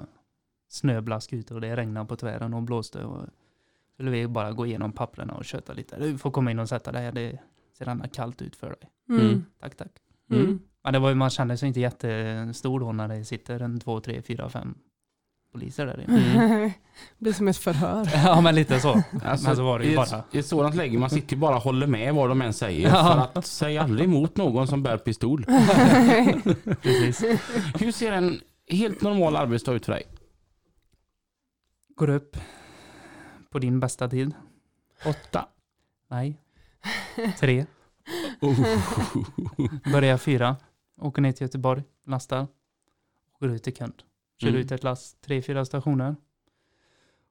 [0.69, 3.05] snöblask ute och det regnade på tvären och blåste.
[3.05, 3.27] Och
[3.95, 5.97] skulle vi bara gå igenom papperna och köta lite.
[5.99, 7.39] Du får komma in och sätta dig, det
[7.79, 8.79] ser annars kallt ut för dig.
[9.09, 9.21] Mm.
[9.27, 9.45] Mm.
[9.61, 9.91] Tack, tack.
[10.31, 10.59] Mm.
[10.85, 14.01] Men det var, ju- man kände sig inte jättestor då när det sitter en två,
[14.01, 14.75] tre, fyra, fem
[15.53, 16.47] poliser där inne.
[16.47, 16.71] Mm.
[17.19, 18.09] Det blir som ett förhör.
[18.25, 18.89] Ja, men lite så.
[19.25, 20.25] Alltså, Men så var det ju i, bara.
[20.33, 22.91] I ett sådant läge, man sitter ju bara och håller med vad de än säger.
[22.91, 25.45] För att säga aldrig emot någon som bär pistol.
[26.83, 27.23] Precis.
[27.81, 30.03] Hur ser en helt normal arbetsdag ut för dig?
[31.97, 32.37] Går upp
[33.51, 34.33] på din bästa tid.
[35.07, 35.49] Åtta.
[36.11, 36.41] Nej.
[37.39, 37.67] Tre.
[38.41, 38.61] Oh.
[39.93, 40.57] Börjar fyra.
[41.01, 42.47] Åker ner till Göteborg, lastar.
[43.35, 44.03] Åker ut till kund.
[44.41, 44.61] Kör Mm.
[44.61, 46.17] ut ett last, tre, fyra stationer.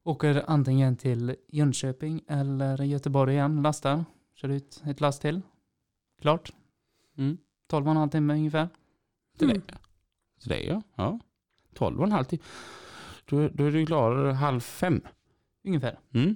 [0.03, 4.05] Åker antingen till Jönköping eller Göteborg igen, lastar.
[4.35, 5.41] Kör ut ett last till.
[6.21, 6.51] Klart.
[7.17, 7.37] Mm.
[7.67, 8.69] 12 och en halv timme ungefär.
[9.39, 9.61] Så Mm.
[9.67, 9.73] det,
[10.37, 10.83] så det är jag.
[10.95, 11.19] Ja.
[11.73, 12.43] 12 och en halv timme.
[13.25, 15.01] Då, då är du klar halv fem.
[15.63, 15.99] Ungefär.
[16.13, 16.35] Mm.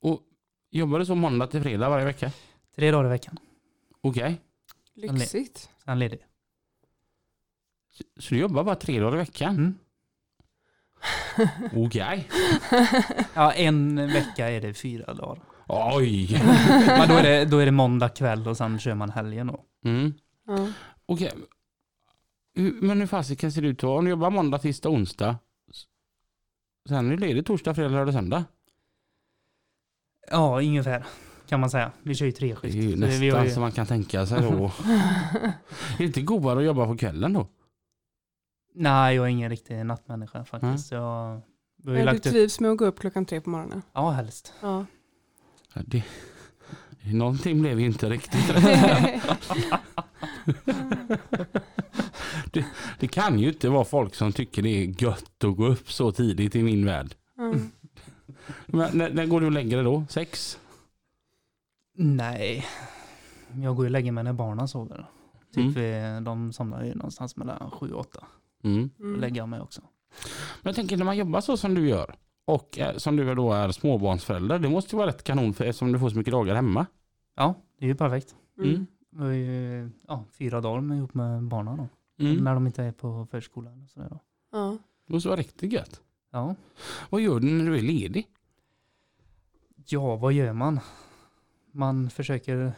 [0.00, 0.20] Och
[0.70, 2.32] jobbar du så måndag till fredag varje vecka?
[2.76, 3.36] Tre dagar i veckan.
[4.00, 4.40] Okej.
[4.94, 5.70] Lyxigt.
[5.84, 6.26] Sen ledig.
[8.20, 9.54] Så du jobbar bara tre dagar i veckan?
[9.56, 9.74] Mm.
[11.86, 12.28] Okej.
[13.34, 15.42] Ja, en vecka är det fyra dagar.
[15.68, 16.42] Oj.
[16.86, 19.64] Men då är, det, då är det måndag kväll och sen kör man helgen då.
[19.84, 20.14] Mm.
[20.46, 20.68] Ja.
[21.06, 21.32] Okej.
[22.54, 23.98] Hur- Men hur fasiken ser det ut då?
[23.98, 25.36] Om du jobbar måndag, tisdag, onsdag.
[26.88, 28.44] Sen är du ledig torsdag, fredag, lördag, söndag.
[30.30, 31.04] Ja, ungefär
[31.48, 31.92] kan man säga.
[32.02, 32.74] Vi kör ju Det treskift.
[32.74, 34.48] är ju Så vi har nästan ju- som man kan tänka sig då.
[34.84, 37.48] är det inte godare att jobba på kvällen då?
[38.74, 40.92] Nej, jag är ingen riktig nattmänniska faktiskt.
[40.92, 41.40] Jag,
[41.76, 42.32] vi har ju Men du lagt upp...
[42.32, 43.82] trivs med att gå upp klockan tre på morgonen?
[43.92, 44.52] Ja, helst.
[44.62, 44.86] Ja.
[45.74, 46.04] Ja, det,
[47.12, 48.54] någonting blev ju inte riktigt rätt.
[52.52, 52.64] det,
[52.98, 56.12] det kan ju inte vara folk som tycker det är gött att gå upp så
[56.12, 57.14] tidigt i min värld.
[57.38, 57.70] Mm.
[58.66, 60.04] Men när, när går du och lägger dig då?
[60.08, 60.58] Sex?
[61.96, 62.66] Nej.
[63.62, 65.06] Jag går ju och lägger mig när barnen sover.
[65.54, 66.24] Typ Mm.
[66.24, 68.24] de somnar ju någonstans mellan sju och åtta.
[68.62, 68.90] Mm.
[69.00, 69.20] Mm.
[69.20, 69.80] lägger jag mig också.
[70.62, 73.52] Men jag tänker när man jobbar så som du gör och eh, som du då
[73.52, 74.58] är småbarnsförälder.
[74.58, 76.86] Det måste ju vara rätt kanon för, eftersom du får så mycket dagar hemma.
[77.36, 78.34] Ja, det är ju perfekt.
[78.58, 78.86] Mm.
[79.10, 81.88] Vi har ju ja, fyra dagar med, ihop med barnen då.
[82.24, 82.44] Mm.
[82.44, 83.82] När de inte är på förskolan.
[83.82, 84.20] Och sådär då.
[84.52, 84.78] Ja.
[85.06, 86.00] Det måste vara riktigt gött.
[86.32, 86.54] Ja.
[87.10, 88.26] Vad gör du när du är ledig?
[89.92, 90.80] ja, vad gör man?
[91.72, 92.72] Man försöker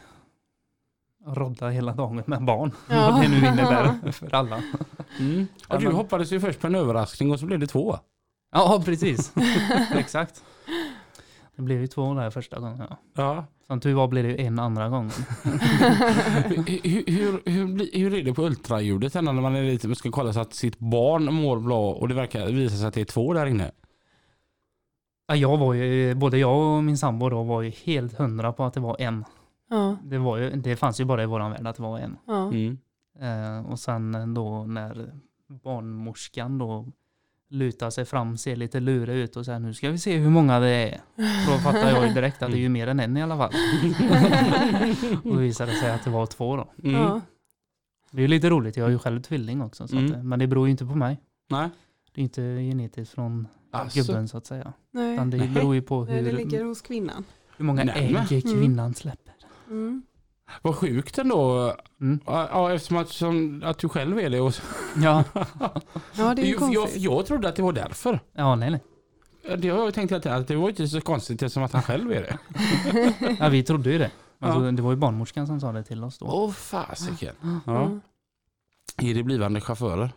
[1.25, 2.71] rodda hela dagen med barn.
[2.89, 3.11] Ja.
[3.11, 4.61] Vad det nu innebär för alla.
[5.19, 5.47] Mm.
[5.69, 7.97] Ja, du hoppades ju först på en överraskning och så blev det två.
[8.51, 9.33] Ja, precis.
[9.95, 10.43] Exakt.
[11.55, 12.83] Det blev ju två där första gången.
[12.89, 12.97] Ja.
[13.15, 13.45] Ja.
[13.67, 15.11] Som tur var blev det ju en andra gång.
[16.45, 20.39] hur, hur, hur, hur, är det på ultraljudet när man är lite, ska kolla så
[20.39, 23.45] att sitt barn mår bra och det verkar visa sig att det är två där
[23.45, 23.71] inne?
[25.27, 28.63] Ja, jag var ju, både jag och min sambo då var ju helt hundra på
[28.63, 29.25] att det var en.
[29.73, 29.97] Ja.
[30.03, 32.17] Det, var ju, det fanns ju bara i våran värld att det var en.
[32.27, 32.47] Ja.
[32.47, 32.77] Mm.
[33.19, 35.13] Eh, och sen då när
[35.47, 36.87] barnmorskan då
[37.49, 40.59] lutar sig fram, ser lite lurig ut och säger nu ska vi se hur många
[40.59, 41.01] det är.
[41.47, 43.51] Då fattar jag ju direkt att det är ju mer än en i alla fall.
[45.23, 46.67] och visade det sig att det var två då.
[46.83, 47.01] Mm.
[47.01, 47.21] Ja.
[48.11, 49.87] Det är ju lite roligt, jag är ju själv tvilling också.
[49.87, 50.11] Så Mm.
[50.13, 51.19] att, men det beror ju inte på mig.
[51.49, 51.69] Nej.
[52.13, 53.99] Det är inte genetiskt från Alltså.
[53.99, 54.73] gubben så att säga.
[54.91, 55.13] Nej.
[55.13, 57.23] Utan det beror ju på Nej, det hur, ligger hos kvinnan.
[57.57, 59.22] hur många Nej, ägg kvinnan släpper.
[59.69, 60.03] Mm.
[60.61, 61.73] Vad sjukt ändå.
[62.01, 62.19] Mm.
[62.25, 64.39] Ja, eftersom att, som, att du själv är det.
[64.39, 64.53] Och,
[65.03, 65.23] Ja.
[66.15, 67.01] Ja, det är ju jag, jag, konstigt.
[67.01, 68.19] jag trodde att det var därför.
[68.33, 68.81] ja, nej nej.
[69.57, 71.81] Det har jag tänkt hela tiden, att det var inte så konstigt eftersom att han
[71.81, 72.37] själv är det.
[73.39, 74.11] Ja, vi trodde ju det.
[74.39, 74.71] Alltså, Ja.
[74.71, 76.25] Det var ju barnmorskan som sa det till oss då.
[76.25, 77.35] Åh fasiken.
[77.41, 77.59] Ja.
[77.65, 77.99] Ja.
[79.09, 80.11] Är det blivande chaufförer?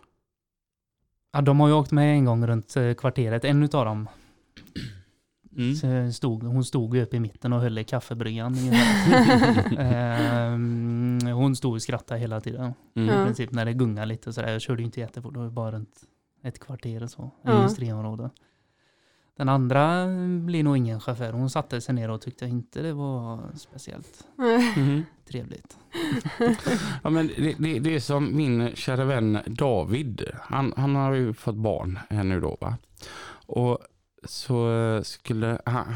[1.33, 4.09] Ja, de har ju åkt med en gång runt eh, kvarteret, en utav dem.
[5.57, 5.75] Mm.
[5.75, 8.55] Så stod, hon stod ju uppe i mitten och höll i kaffebryggan.
[9.79, 12.75] Ehm, hon stod och skrattade hela tiden.
[12.95, 13.09] Mm.
[13.23, 14.53] I princip när det gungar lite och sådär.
[14.53, 16.01] Jag körde ju inte jättefort, det var bara runt
[16.43, 17.31] ett kvarter och så.
[17.43, 17.57] Ja.
[17.61, 18.31] Industriområde.
[19.37, 20.07] Den andra
[20.45, 21.33] blir nog ingen chaufför.
[21.33, 24.25] Hon satte sig ner och tyckte inte det var speciellt
[24.77, 25.03] Mhm.
[25.29, 25.77] trevligt.
[27.05, 30.25] Ja, men det, det, det är som min kära vän David.
[30.43, 32.57] Han, han har ju fått barn här nu då.
[32.61, 32.77] Va?
[33.47, 33.79] Och
[34.29, 35.95] så eh, skulle han,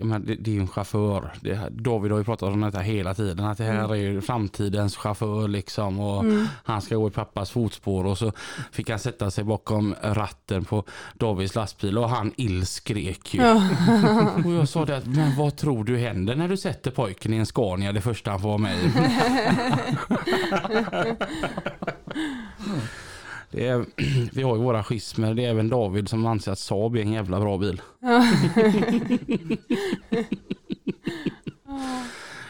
[0.00, 1.32] han det, det är ju en chaufför.
[1.40, 3.44] Det, David har ju pratat om detta hela tiden.
[3.46, 6.00] Att det här är ju framtidens chaufför liksom.
[6.00, 6.46] Och Mm.
[6.64, 8.04] han ska gå i pappas fotspår.
[8.06, 8.32] Och så
[8.72, 11.98] fick han sätta sig bakom ratten på Davids lastbil.
[11.98, 13.40] Och han illskrek ju.
[13.42, 13.62] Ja.
[14.44, 17.36] Och jag sa det att, men vad tror du händer när du sätter pojken i
[17.36, 18.92] en Scania det första han får vara med i?
[23.52, 23.86] Det är,
[24.32, 25.34] vi har ju våra schismer.
[25.34, 27.80] Det är även David som anser att Saab är en jävla bra bil.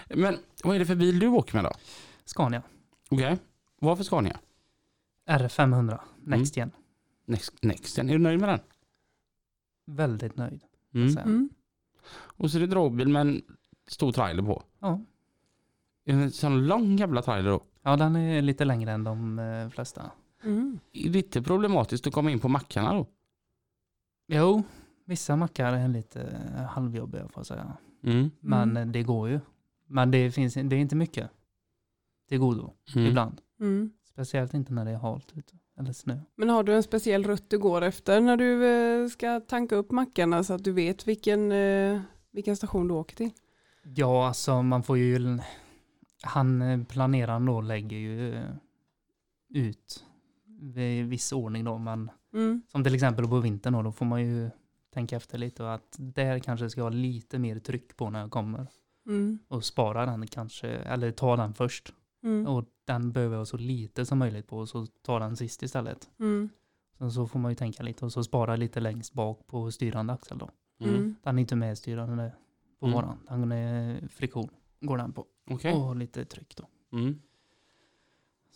[0.08, 1.72] Men vad är det för bil du åker med då?
[2.24, 2.62] Scania.
[3.10, 3.38] Okej,
[3.80, 4.38] vad för Scania?
[5.28, 5.98] R500.
[6.22, 6.70] Next gen.
[7.26, 8.60] Next, Nexten, är du nöjd med den?
[9.86, 10.60] Väldigt nöjd.
[10.94, 11.10] Mm.
[11.10, 11.24] säga.
[11.24, 11.50] Mm.
[12.14, 13.42] Och så är det dragbil med en
[13.86, 14.62] stor trailer på.
[14.80, 15.00] Ja.
[16.04, 17.62] Är det En sån lång jävla trailer då.
[17.82, 20.10] ja, den är lite längre än de eh, flesta.
[20.44, 20.78] Mm.
[20.92, 23.06] Lite problematiskt att komma in på mackarna då?
[24.28, 24.62] Jo,
[25.04, 26.36] vissa mackar är lite
[26.70, 27.76] halvjobbiga får jag säga.
[28.04, 28.30] Mm.
[28.40, 28.92] Men Mm.
[28.92, 29.40] det går ju.
[29.86, 31.30] Men det, finns, det är inte mycket
[32.28, 33.06] till godo Mm.
[33.08, 33.40] ibland.
[33.60, 33.92] Mm.
[34.04, 35.54] Speciellt inte när det är halt ute.
[35.78, 36.18] Eller snö.
[36.36, 38.66] Men har du en speciell rutt du går efter när du
[39.04, 43.16] eh, ska tanka upp mackarna så att du vet vilken, eh, vilken station du åker
[43.16, 43.30] till?
[43.82, 45.38] Ja, alltså man får ju...
[46.22, 48.42] Han eh, planeraren då lägger ju
[49.54, 50.04] ut
[50.76, 52.62] i viss ordning då, men Mm.
[52.68, 54.50] som till exempel på vintern då, då får man ju
[54.90, 58.30] tänka efter lite och att där kanske ska ha lite mer tryck på när jag
[58.30, 58.66] kommer
[59.06, 59.38] Mm.
[59.48, 61.94] och spara den kanske, eller ta den först.
[62.22, 62.46] Mm.
[62.46, 66.10] Och den behöver jag så lite som möjligt på och så ta den sist istället.
[66.20, 66.48] Mm.
[66.98, 70.12] Så, så får man ju tänka lite och så spara lite längst bak på styrande
[70.12, 70.50] axel då.
[70.80, 71.14] Mm.
[71.22, 72.32] Den är inte medstyrande
[72.80, 72.94] på Mm.
[72.96, 73.18] våran.
[73.28, 74.48] Den är friktion
[74.80, 75.26] går den på.
[75.50, 75.72] Okej.
[75.74, 76.68] Och lite tryck då.
[76.98, 77.18] Mm.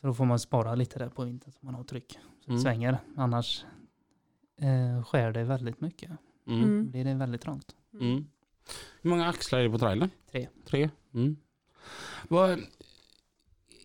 [0.01, 2.13] Så då får man spara lite där på vintern så man har tryck.
[2.13, 2.63] Så det Mm.
[2.63, 2.99] svänger.
[3.17, 3.65] Annars
[4.57, 6.11] eh, skär det väldigt mycket.
[6.47, 6.63] Mm.
[6.63, 6.91] Mm.
[6.91, 7.77] Blir det väldigt trångt.
[7.93, 8.27] Mm.
[9.03, 10.11] Hur många axlar är det på trailern?
[10.31, 10.49] Tre.
[10.67, 10.91] Tre?
[11.15, 11.37] Mm.
[12.29, 12.51] Vad,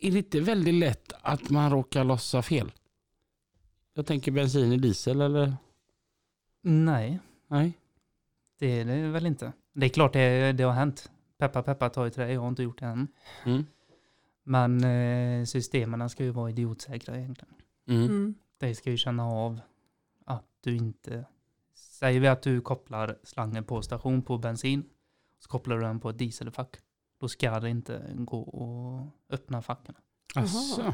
[0.01, 2.71] är det inte väldigt lätt att man råkar lossa fel?
[3.93, 5.57] Jag tänker bensin i diesel eller?
[6.61, 7.73] Nej, Nej.
[8.59, 9.53] det är det väl inte.
[9.73, 11.11] Det är klart det, det har hänt.
[11.37, 13.07] Peppa peppa tar i trä, jag har inte gjort det än.
[13.45, 13.65] Mm.
[14.43, 17.53] Men eh, systemen ska ju vara idiotsäkra egentligen.
[17.87, 18.03] Mm.
[18.05, 18.35] Mm.
[18.57, 19.59] Det ska ju känna av
[20.25, 21.25] att du inte...
[21.73, 24.83] Säger vi att du kopplar slangen på station på bensin,
[25.39, 26.77] så kopplar du den på ett dieselfack.
[27.19, 29.95] Då ska det inte gå att öppna facken.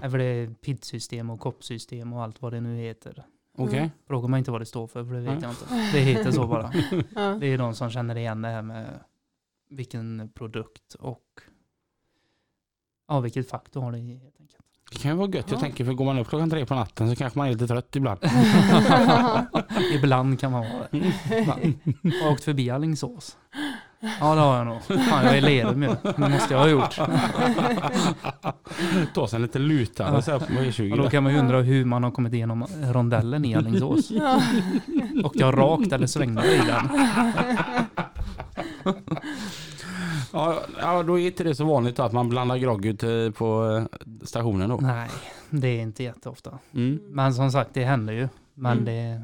[0.02, 3.26] För det är PID-system och koppsystem och allt vad det nu heter.
[3.58, 3.92] okej.
[4.08, 5.42] Fråga mig inte vad det står för, för det vet Nej.
[5.42, 5.98] jag inte.
[5.98, 6.72] Det heter så bara.
[7.40, 9.00] Det är de som känner igen det här med
[9.70, 11.42] vilken produkt och
[13.08, 14.58] ja, vilket fack du har det i helt enkelt.
[14.92, 15.46] Det kan ju vara gött.
[15.50, 15.62] Jag Ja.
[15.62, 17.96] tänker för går man upp klockan tre på natten så kanske man är lite trött
[17.96, 18.20] ibland.
[19.94, 21.14] Ibland kan man vara det.
[22.02, 23.38] Jag har åkt förbi Alingsås.
[24.20, 24.84] Ja det har jag nog.
[24.84, 25.90] Fan jag är Lerum ju.
[26.18, 26.96] Det måste jag ha gjort.
[29.14, 30.92] Ta sig en liten lutare så här på E20.
[30.92, 34.12] Och då kan man ju undra hur man har kommit igenom rondellen i Alingsås.
[35.24, 36.90] Och jag rakt eller svängde i den.
[40.34, 44.06] Ja, ja, då är inte det så vanligt att man blandar grogg ute på eh,
[44.26, 44.78] stationen då.
[44.78, 45.10] Nej,
[45.50, 46.60] det är inte jätteofta.
[46.74, 47.00] Mm.
[47.08, 48.28] Men som sagt det händer ju.
[48.54, 48.86] Men Mm.
[48.86, 49.22] det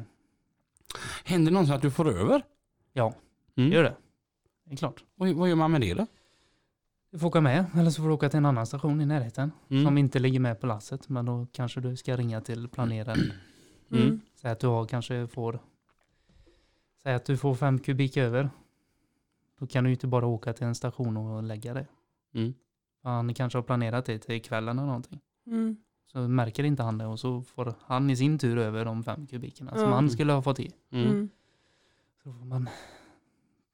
[1.24, 2.42] Händer det någonsin att du får över?
[2.92, 3.14] Ja.
[3.56, 3.72] Mm.
[3.72, 3.94] gör det.
[4.64, 5.04] Det är klart.
[5.18, 6.06] Och vad gör man med det då?
[7.10, 9.52] Du får åka med eller så får du åka till en annan station i närheten.
[9.70, 9.84] Mm.
[9.84, 11.08] Som inte ligger med på lasset.
[11.08, 13.32] Men då kanske du ska ringa till planeraren.
[13.92, 14.20] Mm.
[14.40, 15.58] Säg att du har, kanske får
[17.02, 18.50] Säg att du får fem kubik över.
[19.58, 21.86] Då kan du ju inte bara åka till en station och lägga det.
[22.34, 22.54] Mm.
[23.02, 25.20] Han kanske har planerat det till kvällen eller någonting.
[25.46, 25.76] Mm.
[26.12, 29.26] Så märker inte han det och så får han i sin tur över de fem
[29.26, 29.94] kubikerna som Ja.
[29.94, 30.72] han skulle ha fått i.
[30.90, 31.06] Mm.
[31.10, 31.28] Mm.
[32.22, 32.68] Så får man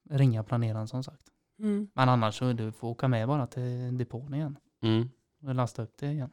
[0.09, 1.21] ringa planeraren som sagt.
[1.59, 1.87] Mm.
[1.93, 4.57] Men annars så du får åka med bara till depån igen.
[4.81, 5.09] Mm.
[5.43, 6.29] Och lasta upp det igen.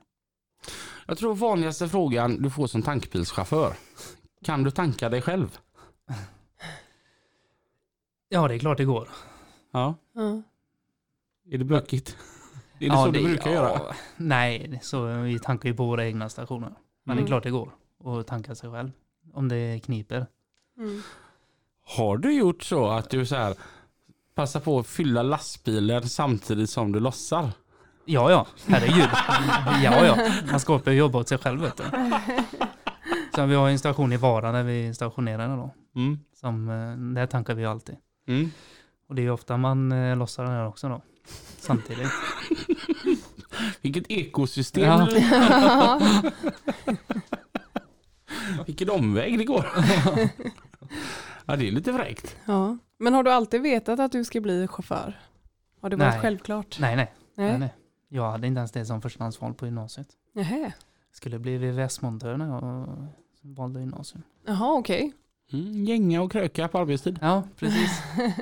[1.07, 3.77] Jag tror vanligaste frågan du får som tankbilschaufför.
[4.45, 5.59] Kan du tanka dig själv?
[8.29, 9.09] Ja det är klart det går.
[9.79, 9.95] Ja.
[10.15, 10.43] Ja.
[11.51, 12.17] Är det bökigt?
[12.75, 13.81] Är det ja, så du brukar ja, göra?
[14.17, 16.73] Nej, så vi tankar ju på våra egna stationer.
[17.05, 17.25] Men det Mm.
[17.25, 17.71] är klart det går
[18.21, 18.91] att tanka sig själv.
[19.35, 20.27] Om det kniper.
[20.79, 21.03] Mm.
[21.85, 23.55] Har du gjort så att du så här
[24.35, 27.51] passar på att fylla lastbilen samtidigt som du lossar?
[28.05, 29.09] Ja, ja, herregud.
[29.85, 30.33] ja, ja.
[30.51, 31.85] Man ska upp och jobba åt sig själv vet du.
[33.35, 35.71] Så vi har en station i Vara där vi är stationerade då.
[35.97, 36.19] Mm.
[36.35, 37.97] Som, eh, där tankar vi ju alltid.
[38.29, 38.51] Mm.
[39.09, 41.03] Och det är ofta man eh, lossar den här också då.
[41.59, 42.11] Samtidigt.
[43.81, 44.85] Vilket ekosystem.
[44.85, 46.01] Ja.
[48.67, 49.67] Vilken omväg det går.
[51.47, 52.37] ja, det är lite fräckt.
[52.45, 52.77] ja.
[53.01, 55.21] Men har du alltid vetat att du ska bli chaufför?
[55.81, 56.21] Har det varit Nej.
[56.21, 56.77] självklart?
[56.81, 57.49] Nej, nej, Nej.
[57.49, 57.75] nej, nej.
[58.09, 60.09] Jag hade inte ens det som förstahandsval på gymnasiet.
[60.35, 60.73] Nähä.
[61.13, 62.89] Skulle bli VVS-montör när jag
[63.43, 64.23] valde gymnasium.
[64.47, 65.13] Jaha, okej.
[65.53, 67.19] Mm, gänga och kröka på arbetstid.
[67.23, 68.03] Ja, precis.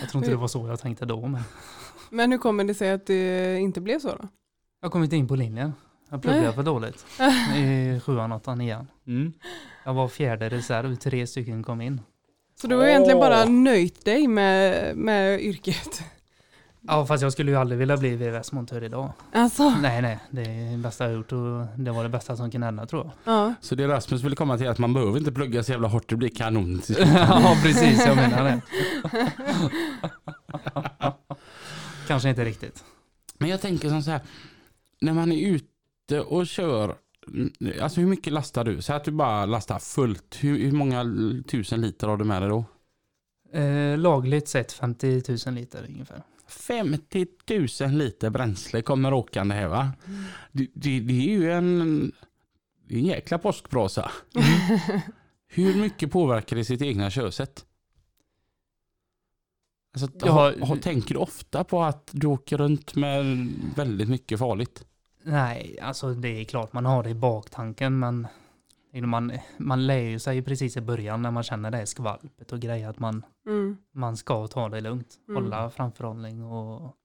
[0.00, 1.42] jag tror inte det var så jag tänkte då, men
[2.10, 4.28] Men hur kommer det sig att det inte blev så då?
[4.82, 5.72] jag kom inte in på linjen.
[6.10, 6.52] Jag pluggade Nej.
[6.52, 7.06] för dåligt.
[7.56, 8.86] I sjuan, åttan, nian.
[9.06, 9.32] Mm.
[9.84, 12.00] Jag var fjärde reserv, tre stycken kom in.
[12.60, 16.02] Så du har egentligen bara nöjt dig med, med yrket?
[16.86, 19.12] Ja, fast jag skulle ju aldrig vilja bli VVS-montör idag.
[19.32, 22.50] Alltså, Nej, nej, det är det bästa jag gjort och det var det bästa som
[22.50, 23.34] kunde hända tror jag.
[23.34, 23.54] ja.
[23.60, 26.08] Så det Rasmus ville komma till är att man behöver inte plugga så jävla hårt,
[26.08, 26.82] det blir kanon.
[27.14, 28.60] ja, precis, jag menar det.
[32.08, 32.84] Kanske inte riktigt.
[33.38, 34.20] Men jag tänker som så här,
[35.00, 36.94] när man är ute och kör,
[37.82, 38.82] alltså hur mycket lastar du?
[38.82, 41.04] Så att du bara lastar fullt, hur, hur många
[41.48, 42.64] tusen liter har du med dig då?
[43.58, 46.22] Eh, lagligt sett 50 000 liter ungefär.
[46.52, 47.26] 50
[47.80, 49.92] 000 liter bränsle kommer åkande här va?
[50.52, 52.12] Det, det, det är ju en,
[52.88, 54.10] det är en jäkla påskbrasa.
[55.48, 57.64] Hur mycket påverkar det sitt egna körsätt?
[59.94, 64.38] Alltså, Ja, har, har, tänker du ofta på att du åker runt med väldigt mycket
[64.38, 64.84] farligt?
[65.22, 68.26] Nej, alltså det är klart man har det i baktanken men
[69.00, 72.88] man, man lär ju sig precis i början när man känner det skvalpet och grejer
[72.88, 73.76] att man, Mm.
[73.92, 75.18] man ska ta det lugnt.
[75.28, 75.42] Mm.
[75.42, 76.96] Hålla framförhållning och,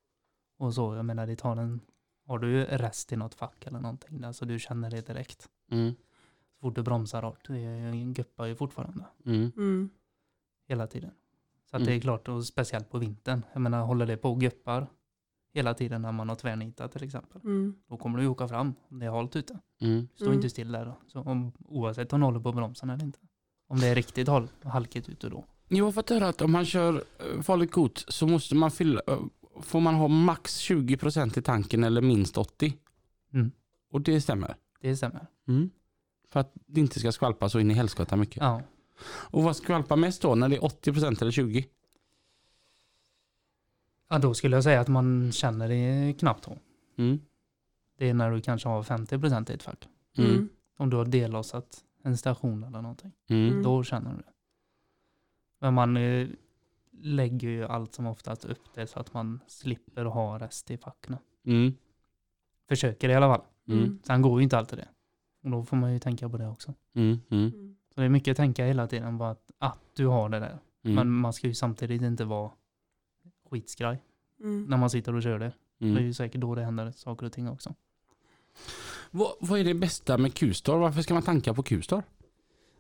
[0.60, 0.96] och så.
[0.96, 1.80] Jag menar det tar en,
[2.26, 5.50] har du rest i något fack eller någonting där så du känner det direkt.
[5.72, 5.94] Mm.
[6.54, 9.52] Så fort du bromsar rakt, det guppar ju fortfarande Mm.
[9.58, 9.90] Mm.
[10.68, 11.12] hela tiden.
[11.70, 11.86] Så att Mm.
[11.88, 13.46] det är klart, och speciellt på vintern.
[13.54, 14.88] Jag menar håller det på och guppar
[15.58, 17.42] hela tiden när man har tvärnitat till exempel.
[17.44, 17.76] Mm.
[17.90, 19.60] Då kommer du ju åka fram om det är halt ute.
[19.82, 20.08] Mm.
[20.16, 20.36] Stå Mm.
[20.36, 20.86] inte still där.
[20.86, 20.98] då.
[21.08, 23.20] Så om, oavsett om du håller på bromsen eller inte.
[23.70, 25.46] Om det är riktigt hal, halkigt ute då.
[25.68, 29.02] Jag har fått höra att om man kör eh, farligt gods så måste man fylla,
[29.08, 29.20] eh,
[29.62, 32.74] får man ha max 20% i tanken eller minst 80.
[33.34, 33.52] Mm.
[33.92, 34.56] Och det stämmer.
[34.82, 35.28] Det stämmer.
[35.48, 35.70] Mm.
[36.30, 38.38] För att det inte ska skvalpa så in i helskotta mycket.
[38.38, 38.62] Ja.
[39.08, 40.36] Och vad skvalpar mest då?
[40.36, 41.66] När det är 80% eller 20%?
[44.08, 46.58] Ja, då skulle jag säga att man känner det knappt då.
[46.98, 47.20] Mm.
[47.98, 49.88] Det är när du kanske har 50% i ett fack.
[50.18, 50.32] Mm.
[50.32, 50.50] Mm.
[50.78, 53.12] Om du har dellossat en station eller någonting.
[53.30, 53.50] Mm.
[53.50, 53.64] Mm.
[53.64, 54.34] Då känner du det.
[55.60, 56.28] Men man eh,
[57.02, 61.18] lägger ju allt som oftast upp det så att man slipper ha rest i facken.
[61.46, 61.74] Mm.
[62.70, 63.42] Försöker i alla fall.
[63.68, 64.00] Mm.
[64.04, 64.88] Sen går ju inte alltid det.
[65.44, 66.74] Och då får man ju tänka på det också.
[66.94, 67.20] Mm.
[67.30, 67.52] Mm.
[67.54, 67.76] Mm.
[67.94, 70.60] Så det är mycket att tänka hela tiden på att, att du har det där.
[70.84, 70.96] Mm.
[70.96, 72.52] Men man ska ju samtidigt inte vara
[73.52, 74.04] skitskraj
[74.40, 74.64] Mm.
[74.66, 75.52] när man sitter och kör det.
[75.80, 76.04] Det är Mm.
[76.06, 77.76] ju säkert då det händer saker och ting också.
[79.12, 80.78] Vad, vad är det bästa med Q-star?
[80.78, 82.04] Varför ska man tanka på Q-star?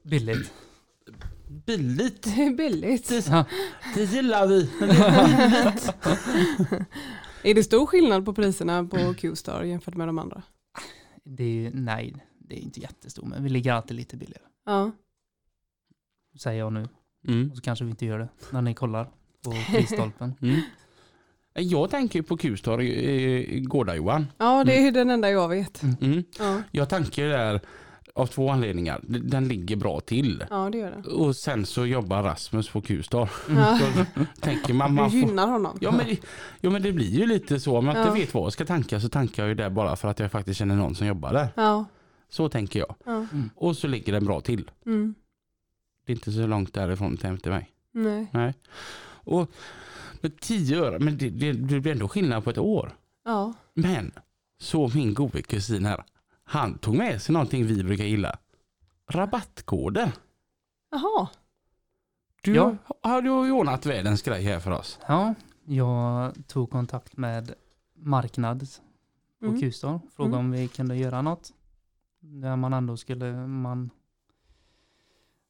[0.03, 0.53] Billigt.
[1.65, 2.23] Billigt.
[2.23, 3.11] Det är billigt.
[3.29, 3.45] Ja.
[3.95, 4.69] Det gillar vi.
[7.43, 10.43] är det stor skillnad på priserna på Q-star jämfört med de andra?
[11.23, 14.43] Det är nej, det är inte jättestor, men vi ligger alltid lite billigare.
[14.65, 14.91] Ja.
[16.39, 16.87] Säger jag nu.
[17.27, 17.49] Mm.
[17.51, 19.09] Och så kanske vi inte gör det när ni kollar
[19.43, 20.33] på prisstolpen.
[20.41, 20.61] Mm.
[21.69, 24.27] Jag tänker på Q-star i, i Gårda Johan.
[24.37, 25.83] ja, det är ju den enda jag vet.
[25.83, 26.23] Mm.
[26.39, 27.61] Ja, Jag tänker där
[28.15, 28.99] av två anledningar.
[29.07, 30.43] Den ligger bra till.
[30.49, 31.09] ja det gör det.
[31.09, 33.29] Och sen så jobbar Rasmus på Q-star.
[33.49, 33.79] Ja.
[34.39, 35.77] Tänker man, man Du får, gynnar honom.
[35.81, 36.19] ja, men, det-
[36.61, 37.77] ja men det blir ju lite så.
[37.77, 38.13] Om jag inte Ja.
[38.13, 40.59] vet vad jag ska tanka så tankar jag ju där bara för att jag faktiskt
[40.59, 41.47] känner någon som jobbar där.
[41.55, 41.85] Ja.
[42.29, 42.95] Så tänker jag.
[43.05, 43.25] ja.
[43.55, 44.71] Och så ligger den bra till.
[44.85, 45.15] Mm.
[46.05, 47.69] Det är inte så långt därifrån till mig.
[47.91, 48.27] Nej.
[48.33, 48.53] Nej.
[49.27, 49.51] Och
[50.21, 52.95] med 10 öre, men det, det, det blir ändå skillnad på ett år.
[53.25, 53.53] Ja.
[53.73, 54.11] Men
[54.59, 56.03] så min gode kusin här,
[56.43, 58.37] han tog med sig någonting vi brukar gilla.
[59.09, 60.11] Rabattkoder.
[60.91, 61.27] Jaha.
[62.41, 62.75] Du Ja.
[63.03, 64.99] har du ordnat världens grej här för oss.
[65.07, 65.33] Ja,
[65.65, 67.53] jag tog kontakt med
[67.95, 68.67] Marknad
[69.39, 69.59] på Mm.
[69.59, 69.99] Q-star.
[70.15, 70.45] Frågade Mm.
[70.45, 71.51] om vi kunde göra något.
[72.19, 73.89] Där man ändå skulle, man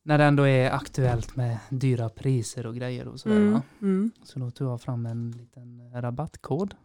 [0.08, 3.36] när det ändå är aktuellt med dyra priser och grejer och sådär.
[3.36, 3.54] Mm.
[3.54, 3.62] Va?
[3.82, 4.12] Mm.
[4.24, 6.76] Så då tog jag fram en liten rabattkod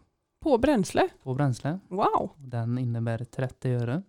[0.41, 1.09] På bränsle?
[1.23, 1.79] på bränsle.
[1.89, 2.31] Wow.
[2.37, 4.03] Den innebär 30 öre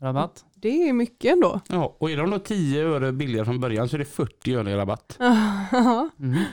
[0.00, 0.44] rabatt.
[0.54, 1.60] Det är mycket ändå.
[1.68, 4.70] Ja, och är de då 10 öre billigare från början så är det 40 öre
[4.70, 5.18] i rabatt.
[6.18, 6.44] Mm.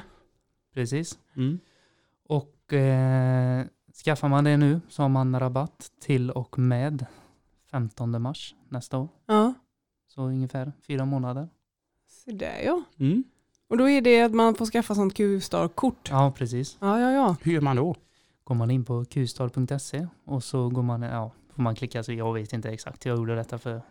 [0.73, 1.19] Precis.
[1.35, 1.59] Mm.
[2.27, 3.65] Och eh,
[4.05, 7.05] skaffar man det nu så har man rabatt till och med
[7.71, 9.07] 15 mars nästa år.
[9.25, 9.48] ja.
[10.09, 11.49] Så ungefär fyra månader.
[12.07, 12.83] Så där ja.
[12.97, 13.23] Mm.
[13.67, 16.09] Och då är det att man får skaffa sånt Q-star-kort.
[16.09, 16.77] Ja, precis.
[16.79, 17.35] Ja, ja, ja.
[17.41, 17.95] Hur gör man då?
[18.43, 22.33] Går man in på qstar.se och så går man, ja, får man klicka sig, jag
[22.33, 23.81] vet inte exakt, jag gjorde detta för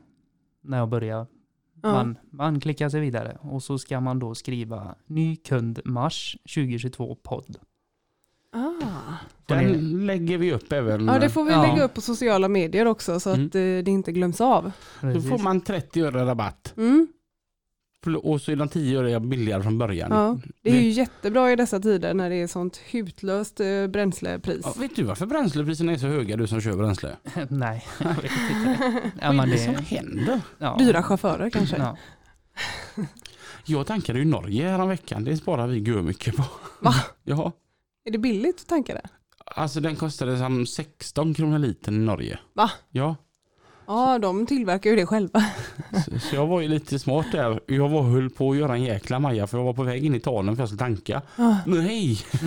[0.60, 1.26] när jag började.
[1.82, 1.92] ja.
[1.92, 7.14] Man, man klickar sig vidare och så ska man då skriva ny kund mars 2022
[7.14, 7.58] podd.
[8.82, 9.14] Ah.
[9.46, 11.06] Den lägger vi upp även.
[11.06, 11.62] Ja, det får vi Ja.
[11.66, 13.46] lägga upp på sociala medier också så att Mm.
[13.78, 14.70] eh, det inte glöms av.
[15.00, 16.74] Då får man 30 öre rabatt.
[16.76, 17.08] Mm.
[18.22, 20.10] Och så är de 10 öre billigare från början.
[20.12, 20.38] Ja.
[20.62, 24.60] Det är ju jättebra i dessa tider när det är sånt hutlöst eh, bränslepris.
[24.64, 27.16] Ja, vet du varför bränslepriserna är så höga du som kör bränsle?
[27.48, 28.78] Nej, jag vet inte.
[29.20, 30.40] Ja, Vad är det som det, händer?
[30.58, 30.76] ja.
[30.78, 31.76] Dyra chaufförer kanske.
[31.76, 31.96] Ja.
[33.64, 35.24] Jag tankade ju Norge häromveckan.
[35.24, 36.44] Det sparar vi mycket på.
[36.80, 36.94] Va?
[37.24, 37.52] Ja.
[38.08, 39.08] Är det billigt att tanka det?
[39.44, 42.38] Alltså den kostade som 16 kronor litern i Norge.
[42.54, 42.70] Va?
[42.90, 43.16] Ja.
[43.86, 45.44] Ja, de tillverkar ju det själva.
[46.04, 47.60] Så, så jag var ju lite smart där.
[47.66, 50.14] Jag var höll på att göra en jäkla maja för jag var på väg in
[50.14, 51.22] i Italien för jag skulle tanka.
[51.36, 51.56] Ah.
[51.66, 52.18] Nej!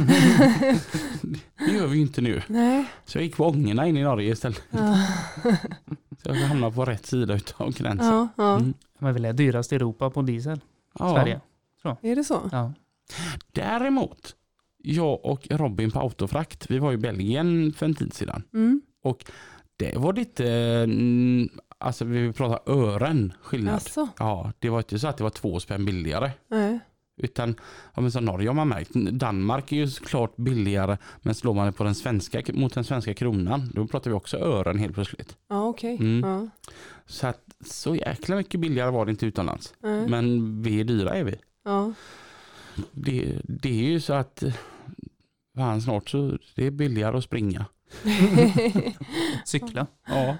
[1.57, 2.41] det gör vi ju inte nu.
[2.47, 2.85] Nej.
[3.05, 4.63] Så jag gick på ångorna in i Norge istället.
[4.69, 5.07] Ja.
[6.23, 8.07] Så jag hamnade på rätt sida utav gränsen.
[8.07, 8.55] Ja, ja.
[8.55, 8.73] Mm.
[8.99, 10.59] Men vi är dyrast i Europa på diesel.
[10.99, 11.13] Ja.
[11.13, 11.41] Sverige.
[12.01, 12.49] Är det så?
[12.51, 12.73] Ja.
[13.51, 14.35] Däremot
[14.83, 18.43] jag och Robin på Autofrakt, vi var i Belgien för en tid sedan.
[18.53, 18.81] Mm.
[19.77, 20.47] Det var lite,
[20.83, 23.73] mm, alltså vi pratar ören skillnad.
[23.73, 26.31] Alltså, Ja, det var inte så att det var två spänn billigare.
[26.47, 26.79] nej.
[27.23, 27.55] Utan,
[27.95, 31.65] ja, men som Norge har man märkt, Danmark är ju såklart billigare, men slår man
[31.65, 35.37] det på den svenska, mot den svenska kronan, då pratar vi också ören helt plötsligt.
[35.49, 35.97] Ja, okej.
[35.99, 36.29] Mm.
[36.29, 36.47] Ja.
[37.05, 39.73] Så att, så jäkla mycket billigare var det inte utomlands.
[39.79, 40.07] Nej.
[40.07, 41.35] Men vi är dyra är vi.
[41.65, 41.93] Ja.
[42.91, 44.43] Det, det är ju så att,
[45.55, 47.65] fan snart så, det är billigare att springa.
[49.45, 49.87] Cykla.
[50.07, 50.37] Ja.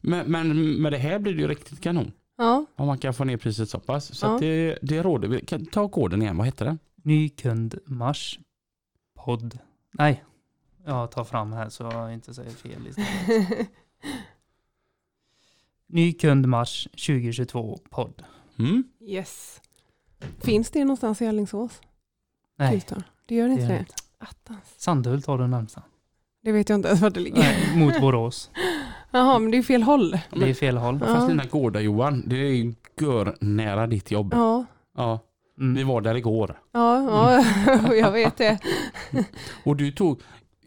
[0.00, 2.12] Men, men med det här blir det ju riktigt kanon.
[2.36, 2.66] ja.
[2.76, 4.14] Om man kan få ner priset så pass.
[4.18, 4.34] Så Ja.
[4.34, 5.40] att det, det råder vi.
[5.44, 6.78] Kan ta koden igen, vad heter den?
[7.04, 8.38] Ny kund mars.
[9.14, 9.58] Podd.
[9.92, 10.24] Nej.
[10.86, 12.82] Jag tar fram här så jag inte säger fel.
[15.86, 18.22] Ny kund mars 2022 podd.
[18.58, 18.84] Mm.
[19.00, 19.60] Yes.
[20.40, 21.80] Finns det någonstans i Alingsås?
[22.58, 23.02] Nej, Tillstånd?
[23.26, 23.78] Det gör inte det är det?
[23.78, 23.94] inte.
[24.18, 24.74] Attans.
[24.76, 25.82] Sandhult har du närmsta.
[26.42, 27.38] Det vet jag inte ens var det ligger.
[27.38, 28.50] Nej, mot Borås.
[29.10, 30.18] Jaha, men det är fel håll.
[30.30, 30.98] Det är fel håll.
[31.00, 31.06] Ja.
[31.06, 34.32] Fast dina gårdar Johan, det är ju gör nära ditt jobb.
[34.34, 34.64] Ja.
[34.96, 35.18] Ja,
[35.56, 35.88] Vi Mm.
[35.88, 36.60] var där igår.
[36.72, 38.58] ja, ja jag vet det.
[39.64, 40.20] Och du tog...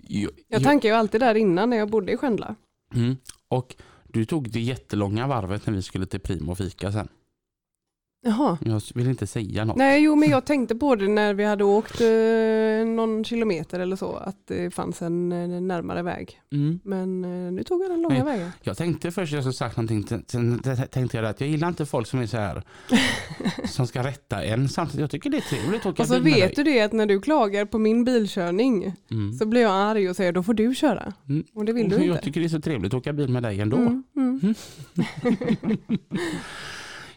[0.08, 2.56] Jag, Jag tankade ju alltid där innan när jag bodde i Skändla.
[2.96, 3.76] mm, och
[4.08, 7.08] du tog det jättelånga varvet när vi skulle till Primo och fika sen.
[8.28, 8.58] Jaha.
[8.66, 9.76] Jag vill inte säga något.
[9.78, 13.96] Nej, jo, men jag tänkte på det när vi hade åkt eh, någon kilometer eller
[13.96, 16.42] så, att det fanns en eh, närmare väg.
[16.52, 16.80] Mm.
[16.84, 18.24] Men eh, nu tog jag den långa Nej.
[18.24, 18.52] vägen.
[18.64, 20.60] Jag tänkte först jag skulle sagt någonting, sen-
[20.92, 22.64] tänkte jag att jag gillar inte folk som är så här
[23.66, 25.02] som ska rätta en samtidigt.
[25.02, 26.64] Jag tycker det är trevligt att åka Och så bil med vet dig.
[26.66, 29.34] du det att när du klagar på min bilkörning Mm.
[29.34, 31.14] så blir jag arg och säger då får du köra.
[31.30, 31.44] Mm.
[31.54, 32.22] Och det vill du jag inte.
[32.24, 33.78] tycker det är så trevligt att åka bil med dig ändå.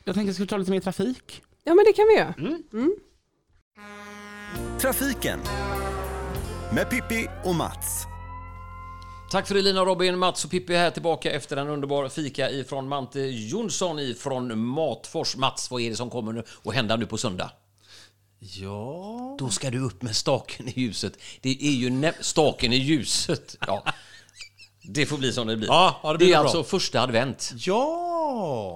[0.08, 1.42] Jag tänker ska vi ta lite mer trafik?
[1.64, 2.34] Ja men det kan vi göra.
[2.38, 2.62] Mm.
[2.72, 2.94] Mm.
[4.80, 5.40] Trafiken
[6.72, 8.04] med Pippi och Mats.
[9.30, 12.88] Tack för det Lina, Robin, Mats och Pippi här tillbaka efter en underbar fika ifrån
[12.88, 15.36] Mante Jonsson ifrån Matfors.
[15.36, 17.50] Mats, vad är det som kommer nu att hända nu på söndag?
[18.38, 19.36] Ja...
[19.38, 21.12] Då ska du upp med staken i ljuset.
[21.40, 23.56] Det är ju staken i ljuset.
[23.66, 23.84] Ja.
[24.90, 25.68] Det får bli som det blir.
[25.68, 26.42] Ja, ja, det blir det är bra.
[26.42, 27.52] alltså första advent.
[27.56, 28.07] Ja!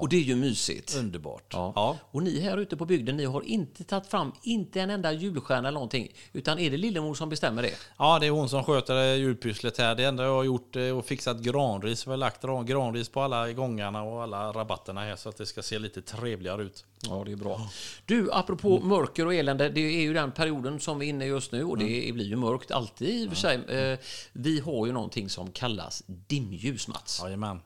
[0.01, 0.97] Och det är ju mysigt.
[0.99, 1.45] Underbart.
[1.53, 1.73] Ja.
[1.77, 1.99] Ja.
[2.11, 5.69] Och ni här ute på bygden, ni har inte tagit fram inte en enda julstjärna
[5.69, 6.09] eller någonting.
[6.33, 7.75] Utan är det Lillemor som bestämmer det?
[7.99, 9.95] Ja, det är hon som sköter julpysslet här.
[9.95, 12.07] Det enda jag har gjort är att fixat granris.
[12.07, 15.47] Vi har lagt gran- granris på alla gångarna och alla rabatterna här så att det
[15.47, 16.85] ska se lite trevligare ut.
[17.09, 17.61] Ja, det är bra.
[18.07, 21.29] Du, apropå mörker och elände, det är ju den perioden som vi är inne i
[21.29, 23.55] just nu och det blir ju mörkt alltid i och för sig.
[23.69, 23.99] Eh,
[24.33, 27.21] Vi har ju någonting som kallas dimljus, Mats.
[27.25, 27.61] Jajamän.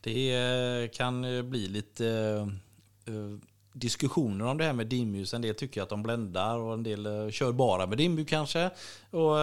[0.00, 3.38] Det kan eh, bli lite eh, eh,
[3.72, 5.34] diskussioner om det här med dimljus.
[5.34, 8.70] En del tycker att de bländar och en del kör bara med dimljus kanske.
[9.10, 9.38] Och,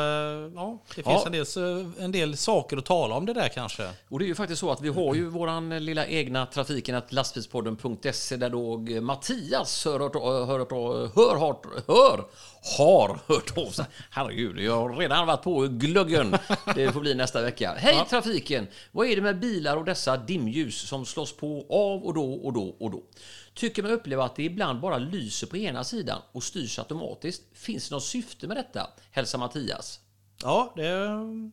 [0.56, 1.26] ja, det finns Ja.
[1.26, 1.46] En, del,
[2.00, 3.90] en del saker att tala om det där kanske.
[4.10, 7.12] Och det är ju faktiskt så att vi har ju våran lilla egna trafiken att
[7.14, 10.58] lastbilspodden.se där då Mattias hör, hört- hör, hör,
[11.16, 12.26] hör, hör, hör,
[12.78, 13.86] har hört av sig.
[14.10, 16.38] Herregud, jag har redan varit på glöggen.
[16.76, 17.74] Det får bli nästa vecka.
[17.78, 18.68] Hej trafiken!
[18.92, 22.54] Vad är det med bilar och dessa dimljus som slås på av och då och
[22.54, 23.04] då och då?
[23.54, 27.44] Tycker man uppleva att det ibland bara lyser på ena sidan och styrs automatiskt.
[27.54, 28.88] Finns det något syfte med detta?
[29.12, 30.00] Hälsa Mattias.
[30.44, 30.84] Ja, det,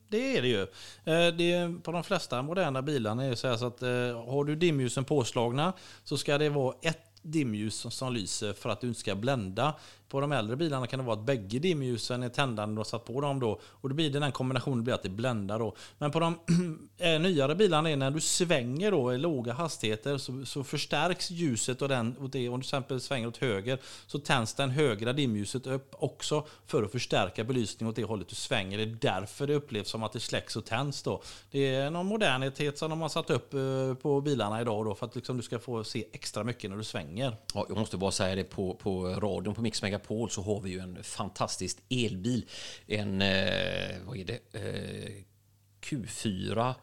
[0.08, 0.62] det är det ju.
[1.04, 3.88] Eh, Det, på de flesta moderna bilarna är det så, här så att eh,
[4.32, 5.72] har du dimljusen påslagna
[6.04, 9.74] så ska det vara ett dimljus som, som lyser för att du inte ska blända.
[10.12, 12.84] På de äldre bilarna kan det vara att bägge dimljusen är tända när du har
[12.84, 13.60] satt på dem då.
[13.64, 15.74] Och då blir det den kombinationen blir att det bländar då.
[15.98, 16.38] Men på de
[16.98, 21.82] eh, nyare bilarna är när du svänger då i låga hastigheter så, så förstärks ljuset
[21.82, 22.48] och den och det.
[22.48, 26.82] Om du till exempel svänger åt höger så tänds den högra dimljuset upp också för
[26.82, 28.78] att förstärka belysningen åt det hållet du svänger.
[28.78, 31.22] Det är därför det upplevs som att det släcks och tänds då.
[31.50, 35.06] Det är någon modernitet som de har satt upp eh, på bilarna idag då för
[35.06, 37.36] att liksom du ska få se extra mycket när du svänger.
[37.54, 40.70] Ja, jag måste bara säga det på, på radion på Mix Megapol så har vi
[40.70, 42.44] ju en fantastisk elbil.
[42.86, 45.22] En, eh, vad är det, eh,
[45.80, 46.74] Q4.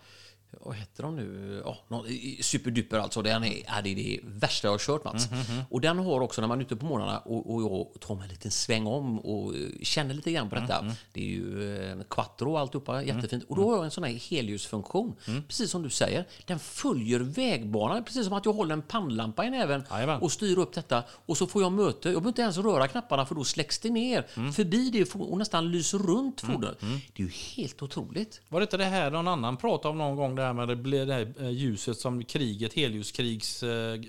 [0.51, 1.61] Vad heter de nu?
[1.65, 2.05] Ja, någon,
[2.41, 3.21] superduper alltså.
[3.21, 5.27] Den är, det är det värsta jag har kört Mats.
[5.69, 8.23] Och den har också när man är ute på morgnarna och, och jag tar mig
[8.23, 10.85] en liten sväng om och eh, känner lite grann på detta.
[11.13, 13.43] Det är ju eh, quattro och alltihopa, jättefint.
[13.43, 15.15] Och då har jag en sån här helljusfunktion.
[15.47, 18.03] Precis som du säger, den följer vägbanan.
[18.03, 20.21] Precis som att jag håller en pannlampa i näven Jajamän.
[20.21, 21.03] och styr upp detta.
[21.25, 22.09] Och så får jag möte.
[22.09, 24.51] Jag behöver inte ens röra knapparna för då släcks det ner.
[24.51, 26.79] Förbi det och nästan lyser runt fordonet.
[27.13, 28.41] Det är ju helt otroligt.
[28.49, 30.35] Var det inte det här någon annan pratade om någon gång?
[30.39, 33.99] Det här med det, blir det här eh, ljuset som kriget, helljuskrigs eh,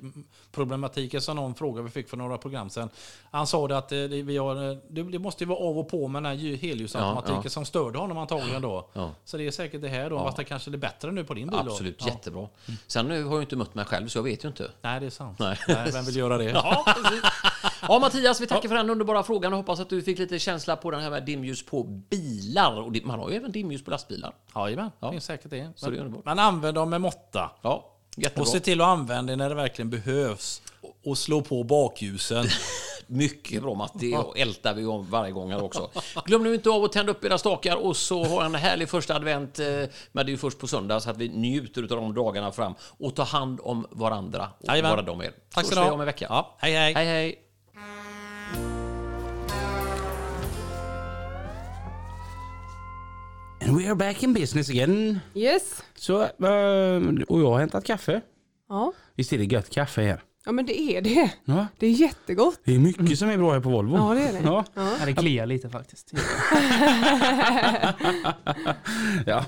[0.52, 2.88] problematiken som någon fråga vi fick för några program sedan.
[3.30, 5.88] Han sa det att eh, det, vi har, eh, det, måste ju vara av och
[5.88, 7.50] på med den här lju- helljusautomatiken Ja, ja.
[7.50, 8.88] som störde honom antagligen då.
[8.92, 9.10] Ja.
[9.24, 10.24] Så det är säkert det här då, Ja.
[10.24, 11.70] fast det kanske är bättre nu på din bil då.
[11.72, 12.06] Absolut, Ja.
[12.08, 12.48] jättebra.
[12.86, 14.70] Sen nu har jag inte mött mig själv så jag vet ju inte.
[14.82, 15.38] Nej, det är sant.
[15.38, 15.58] Nej.
[15.68, 16.44] Nej, vem vill göra det?
[16.50, 17.22] Ja, precis.
[17.88, 20.76] Ja, Mattias, vi tackar för den underbara frågan och hoppas att du fick lite känsla
[20.76, 22.80] på den här med dimljus på bilar.
[22.80, 24.34] Och man har ju även dimljus på lastbilar.
[24.54, 25.06] Jajamän, Ja.
[25.06, 25.70] det finns säkert det.
[25.76, 27.50] Så det är Men, men använd dem med måtta.
[27.62, 28.42] Ja, jättebra.
[28.42, 30.62] Och se till att använda det när det verkligen behövs.
[30.80, 32.46] Och- Och slå på bakljusen.
[33.06, 35.90] Mycket bra Matti, det ältar vi om varje gång här också.
[36.26, 39.14] Glöm nu inte av att tända upp era stakar och så ha en härlig första
[39.14, 39.58] advent.
[39.58, 39.66] eh,
[40.12, 42.74] Men det är ju först på söndag så att vi njuter av de dagarna fram
[42.98, 44.90] och ta hand om varandra och Jajamän.
[44.90, 45.32] vara de er.
[45.54, 45.92] Tack Så vi ha.
[45.92, 46.26] om en vecka.
[46.28, 46.94] Ja, hej hej.
[46.94, 47.38] Hej hej!
[53.60, 55.20] And we are back in business again.
[55.34, 55.82] Yes.
[55.94, 56.28] Så, eh,
[57.28, 58.20] och jag har hämtat kaffe.
[58.68, 58.92] Ja.
[59.16, 60.22] Visst är det gött kaffe här?
[60.44, 61.30] ja, men det är det.
[61.44, 62.60] Ja, Det är jättegott.
[62.64, 63.96] det är mycket som är bra här på Volvo.
[63.96, 64.40] Ja, det är det.
[64.44, 64.90] Ja, Ja.
[65.00, 66.12] Ja, det kliar lite faktiskt.
[69.26, 69.44] ja.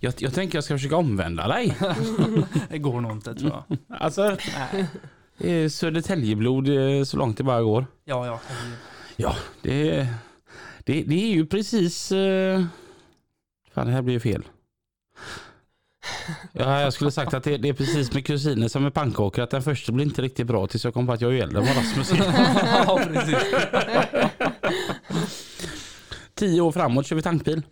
[0.00, 1.76] Jag, jag tänker jag ska försöka omvända dig.
[2.68, 3.78] Det går nog inte tror jag.
[4.00, 4.36] Alltså,
[5.38, 7.86] det är Södertäljeblod eh, så långt det bara går.
[8.04, 8.40] Ja, ja.
[9.16, 10.06] Ja, det,
[10.84, 12.12] det, det är ju precis...
[13.76, 14.48] Fan, det här blir ju fel.
[16.52, 19.42] Ja, jag skulle sagt att det, det är precis med kusiner som med pannkakor.
[19.42, 21.60] Att den första blir inte riktigt bra tills jag kom på att jag är äldre
[21.60, 22.16] än vad Rasmus är.
[22.86, 23.38] ja, precis.
[26.34, 27.62] Tio år framåt kör vi tankbil.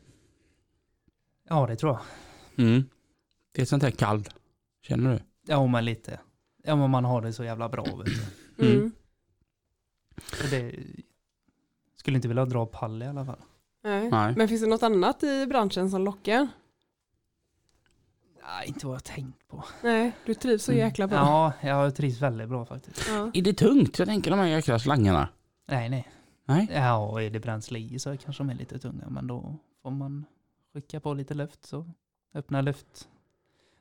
[1.49, 2.67] Ja, det tror jag.
[2.67, 2.85] Mm.
[3.53, 4.25] Det är sånt här kall.
[4.83, 5.21] Känner du?
[5.47, 6.21] Ja, men lite.
[6.65, 7.85] Ja, men man har det så jävla bra.
[7.85, 8.07] Vet
[8.57, 8.67] du.
[8.67, 8.93] Mm.
[10.51, 10.75] Det
[11.97, 13.41] skulle inte vilja dra pall i alla fall.
[13.85, 14.11] Nej.
[14.11, 14.35] Nej.
[14.37, 16.49] Men finns det något annat i branschen som lockar?
[18.43, 19.65] Nej, inte vad jag tänkt på.
[19.83, 21.19] Nej, du trivs så jäkla bra.
[21.19, 23.09] Ja, jag trivs väldigt bra faktiskt.
[23.09, 23.31] Ja.
[23.35, 23.99] Är det tungt?
[23.99, 25.29] Jag tänker de här jäkla slangarna.
[25.69, 26.09] Nej, nej.
[26.47, 26.69] Nej.
[26.75, 29.91] Ja, och är det bränsle i så kanske de är lite tunga, men då får
[29.91, 30.25] man
[30.75, 31.91] skicka på lite luft så
[32.35, 33.09] öppnar luft,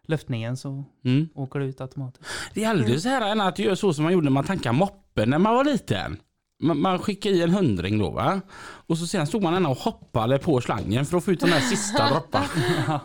[0.05, 1.29] luftningen så Mm.
[1.35, 2.29] åker det ut automatiskt.
[2.53, 4.77] Det är aldrig så här än att göra så som man gjorde när man tankade
[4.77, 6.17] moppen när man var liten.
[6.63, 8.41] Man, man skickade i en hundring då va.
[8.87, 11.49] Och så sen stod man ända och hoppade på slangen för att få ut de
[11.49, 13.01] där sista dropparna.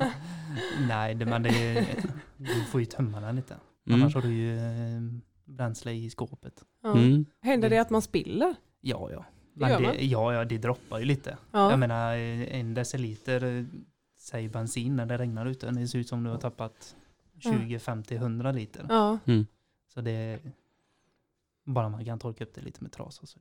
[0.89, 1.87] nej, det, men det,
[2.37, 3.57] du får ju tömma den lite.
[3.87, 4.01] Mm.
[4.01, 5.03] Annars har du ju eh,
[5.45, 6.63] bränsle i skåpet.
[6.83, 6.93] Ja.
[6.93, 7.27] Mm.
[7.43, 8.55] Händer det att man spiller?
[8.81, 9.25] Ja, ja.
[9.55, 9.83] Det Men man.
[9.83, 11.37] det, ja, ja, det droppar ju lite.
[11.53, 11.71] Ja.
[11.71, 13.65] Jag menar, eh, en deciliter, eh,
[14.19, 16.97] säg bensin när det regnar ute, det ser ut som du har tappat
[17.39, 18.87] 20, 50, 100 liter.
[18.89, 19.19] Ja.
[19.95, 20.41] Så det
[21.73, 23.27] bara man kan torka upp det lite med trasa.
[23.27, 23.39] Så.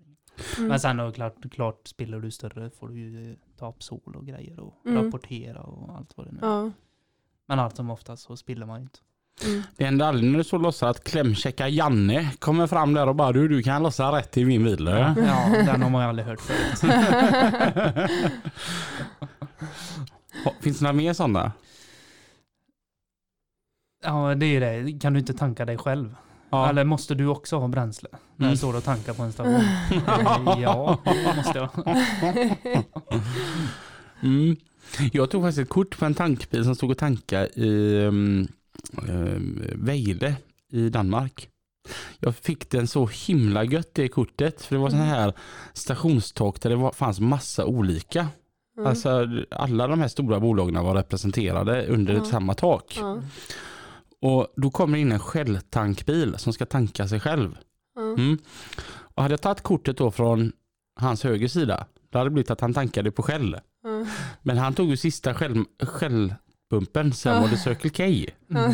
[0.58, 0.68] Mm.
[0.70, 4.26] Men sen då, klart, klart spiller du större får du ju ta upp sol och
[4.26, 5.06] grejer och Mm.
[5.06, 6.46] rapportera och allt vad det nu är.
[6.48, 6.72] Ja.
[7.48, 9.00] Men allt som oftast så spiller man ju inte.
[9.46, 9.62] Mm.
[9.78, 13.32] Det händer aldrig när du så lossar att klämchecka Janne kommer fram där och bara
[13.32, 14.74] du, du kan lossa rätt i min bil.
[14.88, 16.80] eller?" Ja, den har man ju aldrig hört förut.
[20.62, 21.52] Finns det några mer sådana?
[24.04, 25.00] Ja, det är det.
[25.00, 26.16] Kan du inte tanka dig själv?
[26.50, 26.70] Ja.
[26.70, 28.10] Eller måste du också ha bränsle?
[28.36, 28.52] När Mm.
[28.54, 29.62] du står och tankar på en station?
[30.62, 31.70] Ja, det måste jag.
[34.22, 34.56] Mm.
[35.12, 38.48] Jag tog faktiskt ett kort på en tankbil som stod och tankade i um,
[39.76, 40.36] Vejle
[40.72, 41.50] i Danmark.
[42.20, 44.62] Jag fick den så himla gött det kortet.
[44.62, 45.34] För det var sån här
[45.74, 48.28] stationstak där det var, fanns massa olika.
[48.78, 48.88] Mm.
[48.90, 52.26] Alltså alla de här stora bolagen var representerade under Ja.
[52.26, 52.98] samma tak.
[53.00, 53.22] Ja.
[54.22, 57.58] Och då kommer in en Shell-tankbil som ska tanka sig själv.
[57.96, 58.02] Ja.
[58.02, 58.38] Mm.
[59.16, 60.52] Och hade jag tagit kortet då från
[61.00, 63.58] hans höger sida, då hade det blivit att han tankade på Shell.
[63.84, 64.06] Ja.
[64.42, 68.04] Men han tog ju sista Shell- Shell-pumpen, sen var det Circle K.
[68.56, 68.74] Mm.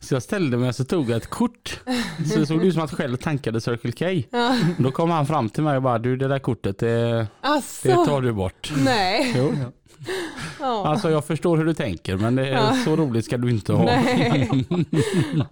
[0.00, 1.80] Så jag ställde mig och så tog jag ett kort.
[2.32, 4.28] Så det såg ut som att Shell tankade Circle K.
[4.38, 4.58] Ja.
[4.78, 7.94] Då kom han fram till mig och bara, du det där kortet, det, Alltså, det
[7.94, 8.72] tar du bort.
[8.84, 9.32] nej.
[9.36, 9.52] Jo.
[10.60, 10.86] Ja.
[10.86, 12.72] Alltså jag förstår hur du tänker men det är Ja.
[12.84, 13.84] så roligt ska du inte ha.
[13.84, 14.50] Nej.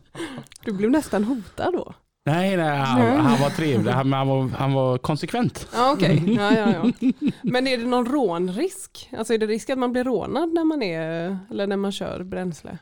[0.65, 1.95] Du blev nästan hotad då.
[2.27, 3.17] Nej, nej, han, Nej.
[3.19, 5.69] han var trevlig, han, han, var, han var konsekvent.
[5.75, 6.35] Ja, okej.
[6.39, 6.69] Ja, ja,
[7.01, 7.11] ja.
[7.43, 9.09] Men är det någon rånrisk?
[9.19, 12.23] Alltså är det risk att man blir rånad när man är, eller när man kör
[12.23, 12.79] bränsle?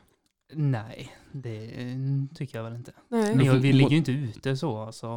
[0.53, 1.69] Nej, det
[2.35, 2.91] tycker jag väl inte.
[3.09, 3.35] Nej.
[3.35, 4.77] Men jag, vi får- ligger ju inte ute så.
[4.81, 5.07] Alltså,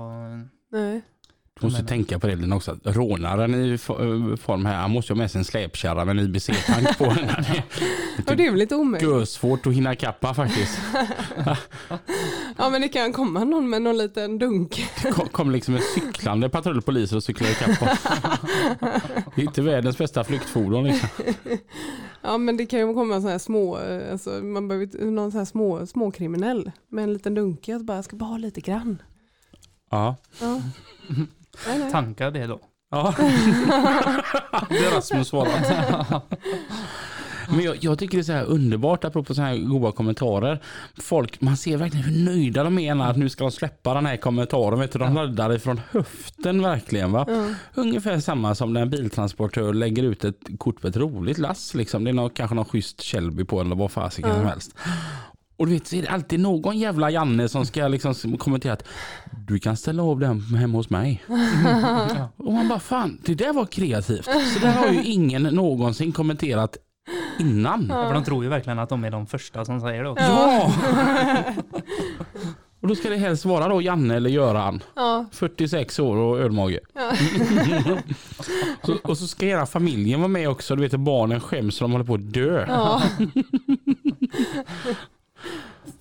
[0.73, 1.03] Nej.
[1.61, 2.79] Du måste tänka på det Lina också.
[2.85, 6.99] Rånaren i f- form här, han måste ha med sig en släpkärra med en IBC-tank
[6.99, 7.29] på den.
[7.29, 7.63] här.
[8.27, 9.09] Och det är väl lite omöjligt.
[9.11, 10.79] Görsvårt att hinna kappa faktiskt.
[12.57, 14.87] Ja men det kan komma någon med någon liten dunk.
[15.03, 17.89] Det kom, kom liksom en cyklande patrullpoliser och cyklade ikapp.
[19.35, 21.09] Det är inte världens bästa flyktfordon liksom.
[22.23, 25.39] Ja men det kan ju komma sådana här små, eh, alltså, man behöver någon sån
[25.39, 27.73] här små, småkriminell med en liten dunke.
[27.73, 29.03] Jag bara, ska bara ha lite grann.
[29.91, 30.17] Ja.
[30.41, 30.61] Ja.
[31.93, 32.61] Tankar det då?
[32.91, 33.15] Ja.
[34.69, 35.73] Det är Rasmus svarat.
[37.49, 40.63] Men jag, jag tycker det är så här underbart apropå så här goda kommentarer.
[40.99, 44.07] Folk, man ser verkligen hur nöjda de är när att nu ska de släppa den
[44.07, 44.79] här kommentaren.
[44.81, 47.13] Vet du, de laddar ifrån höften verkligen.
[47.13, 47.25] Va?
[47.29, 47.47] Ja.
[47.75, 51.75] Ungefär samma som när en biltransportör lägger ut ett kort på ett roligt lass.
[51.75, 52.05] Liksom.
[52.05, 54.37] Det är någon, kanske någon schysst Shelby på eller vad fasiken Ja.
[54.37, 54.75] som helst.
[55.57, 58.85] Och du vet, så är det alltid någon jävla Janne som ska liksom kommentera att
[59.47, 61.25] du kan ställa av den hemma hos mig.
[62.37, 64.25] Och man bara fan, det där var kreativt.
[64.25, 66.77] Så där har ju ingen någonsin kommenterat
[67.39, 67.87] innan.
[67.89, 68.07] Ja.
[68.07, 70.25] För de tror ju verkligen att de är de första som säger det också.
[70.25, 70.73] Ja!
[72.85, 74.83] Och då ska det helst vara då Janne eller Göran.
[74.97, 75.27] Ja.
[75.33, 76.81] 46 år och ölmage.
[78.83, 80.77] så, och så ska hela familjen vara med också.
[80.77, 82.65] Du vet att barnen skäms så de håller på att dö.
[82.69, 83.03] ja.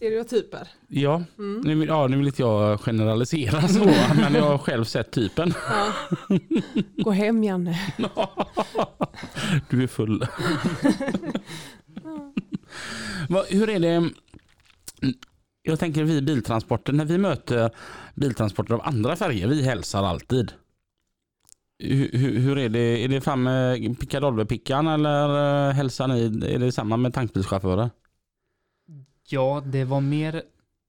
[0.03, 0.67] Stereotyper.
[0.87, 1.23] Ja,
[1.63, 3.85] nu, vill, ja, nu vill inte jag generalisera så,
[4.15, 5.53] men jag har själv sett typen.
[5.69, 5.93] Ja.
[7.03, 7.79] Gå hem Janne.
[9.69, 10.25] Du är full.
[13.29, 14.09] Vad- Hur är det?
[15.61, 17.71] Jag tänker vi biltransporter, när vi möter
[18.15, 20.51] biltransporter av andra färger, vi hälsar alltid.
[21.79, 23.03] Hur, hur, hur är det?
[23.03, 26.25] Är det fram med pickadollepickan eller eh, hälsar ni?
[26.53, 27.89] Är det samma med tankbilschaufförer?
[29.29, 30.43] Ja, det var mer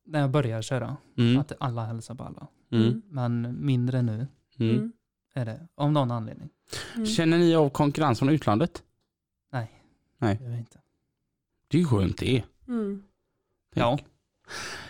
[0.07, 0.97] när jag började köra.
[1.18, 1.41] Mm.
[1.41, 2.47] Att alla hälsar på alla.
[2.72, 3.03] Mm.
[3.09, 4.26] Men mindre nu
[4.59, 4.76] Mm.
[4.76, 4.93] Mm.
[5.35, 5.68] är det.
[5.74, 6.49] Av någon anledning.
[6.95, 7.07] Mm.
[7.07, 8.82] Känner ni av konkurrens från utlandet?
[9.53, 9.82] Nej.
[10.18, 10.37] Nej.
[10.37, 10.78] Det gör jag inte.
[11.68, 12.43] Det är ju skönt det.
[12.68, 13.03] Mm.
[13.74, 13.99] Ja.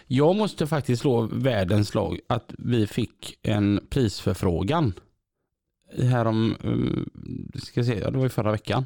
[0.07, 4.93] Jag måste faktiskt slå världens lag att vi fick en prisförfrågan
[5.99, 8.85] härom, eh, ska jag det var i förra veckan.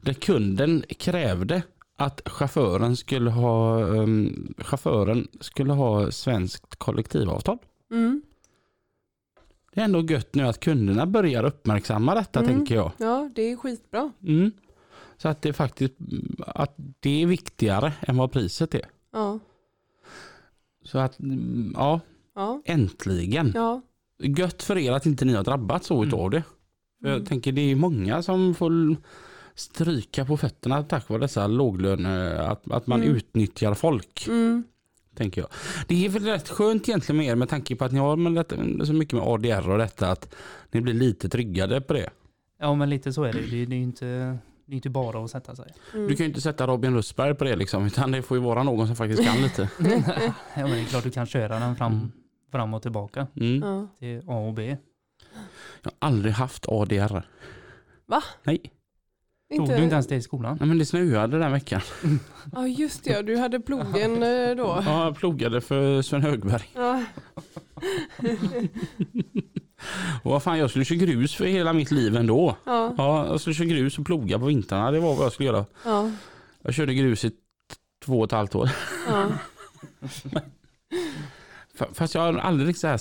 [0.00, 1.62] Där kunden krävde
[2.04, 7.58] att chauffören skulle ha, um, chauffören skulle ha svenskt kollektivavtal.
[7.90, 8.22] Mm.
[9.74, 12.52] Det är ändå gött nu att kunderna börjar uppmärksamma detta Mm.
[12.54, 12.92] tänker jag.
[12.98, 14.12] Ja, det är skitbra.
[14.26, 14.50] Mm.
[15.16, 15.94] Så att det faktiskt
[16.38, 18.86] att det är viktigare än vad priset är.
[19.12, 19.38] Ja,
[20.84, 22.00] Så att mm, ja,
[22.34, 23.52] ja, äntligen.
[23.54, 23.80] ja.
[24.18, 26.08] Gött för er att inte ni har drabbats så Mm.
[26.08, 26.42] utav det.
[27.00, 27.18] För Mm.
[27.18, 28.96] Jag tänker det är många som får
[29.54, 33.14] stryka på fötterna tack vare dessa låglöner, att, att man Mm.
[33.16, 34.26] utnyttjar folk.
[34.28, 34.64] Mm.
[35.14, 35.50] Tänker jag.
[35.88, 38.34] Det är väl rätt skönt egentligen med er med tanke på att ni har med
[38.34, 40.34] detta, så mycket med ADR och detta att
[40.70, 42.10] ni blir lite tryggade på det.
[42.58, 43.40] ja, men lite så är det.
[43.40, 44.04] Det, det är ju inte,
[44.66, 45.74] det är inte bara att sätta sig.
[45.94, 46.08] Mm.
[46.08, 48.62] Du kan ju inte sätta Robin Russberg på det liksom utan det får ju vara
[48.62, 49.68] någon som faktiskt kan lite.
[49.78, 52.12] ja, men det är klart du kan köra den fram, Mm.
[52.52, 53.88] fram och tillbaka Mm.
[53.98, 54.76] Till A och B.
[55.82, 57.22] Jag har aldrig haft ADR.
[58.06, 58.22] Va?
[58.42, 58.60] Nej.
[59.56, 60.56] Tog du inte ens det i skolan?
[60.60, 61.80] Nej men det snöade den veckan.
[62.52, 63.22] Ja, just det.
[63.22, 64.82] Du hade plogen eh, då.
[64.86, 66.70] Ja, jag plogade för Sven Högberg.
[66.74, 67.04] Ja.
[70.22, 72.56] Och vad fan, jag skulle köra grus för hela mitt liv ändå.
[72.64, 72.94] Ja.
[72.98, 74.90] Ja, jag skulle köra grus och ploga på vintrarna.
[74.90, 75.64] Det var vad jag skulle göra.
[75.84, 76.10] Ja.
[76.62, 77.30] Jag körde grus i
[78.04, 78.70] två och ett halvt år.
[79.08, 79.28] Ja.
[81.92, 83.00] Fast jag har aldrig riktigt så här...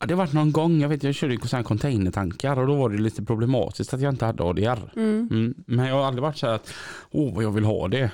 [0.00, 2.74] Ja, Det har varit någon gång, jag vet jag körde ju sådana containertankar och då
[2.74, 4.92] var det lite problematiskt att jag inte hade ADR.
[4.96, 5.28] Mm.
[5.30, 5.54] Mm.
[5.66, 6.74] Men jag har aldrig varit så här att,
[7.10, 8.10] åh vad jag vill ha det.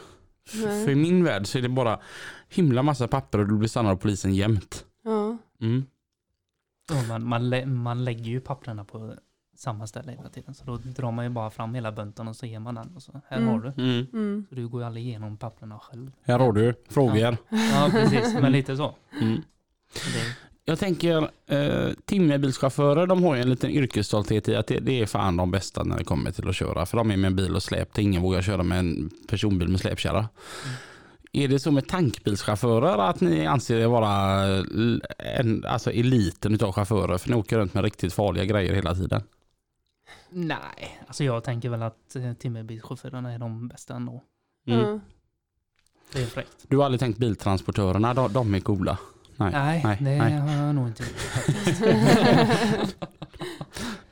[0.54, 0.84] Nej.
[0.84, 2.00] För i min värld så är det bara
[2.48, 4.84] himla massa papper och du blir stannad av polisen jämt.
[5.04, 5.36] Ja.
[5.60, 5.84] Mm.
[6.90, 9.14] Ja, man, man, lä, man lägger ju papperna på
[9.56, 10.54] samma ställe hela tiden.
[10.54, 12.92] Så då drar man ju bara fram hela bunten och så ger man den.
[12.96, 13.48] Och så, här Mm.
[13.48, 13.82] har du.
[13.82, 14.06] Mm.
[14.12, 14.46] Mm.
[14.48, 16.10] Så du går ju aldrig igenom papperna själv.
[16.22, 17.36] Här har du frågor.
[17.50, 18.34] Ja, precis.
[18.34, 18.94] Men lite så.
[19.20, 19.42] Mm.
[19.94, 20.36] Det,
[20.68, 25.06] Jag tänker, eh, timmerbilschaufförer de har ju en liten yrkesstolthet i att det, det är
[25.06, 26.86] fan de bästa när det kommer till att köra.
[26.86, 29.68] För de är med en bil och släp, det ingen vågar köra med en personbil
[29.68, 30.28] med släpkärra.
[31.32, 36.72] Är det så med tankbilschaufförer att ni anser det vara l- en, alltså eliten av
[36.72, 37.18] chaufförer?
[37.18, 39.22] För ni åker runt med riktigt farliga grejer hela tiden.
[40.30, 44.22] nej, alltså jag tänker väl att eh, timmerbilschaufförerna är de bästa ändå.
[44.66, 44.80] Mm.
[44.80, 45.00] Ja.
[46.12, 46.64] Det är fräckt.
[46.68, 48.98] Du har aldrig tänkt biltransportörerna, de, de är coola.
[49.36, 50.32] Nej, Nej, nej, det nej.
[50.32, 51.80] har jag nog inte gjort faktiskt.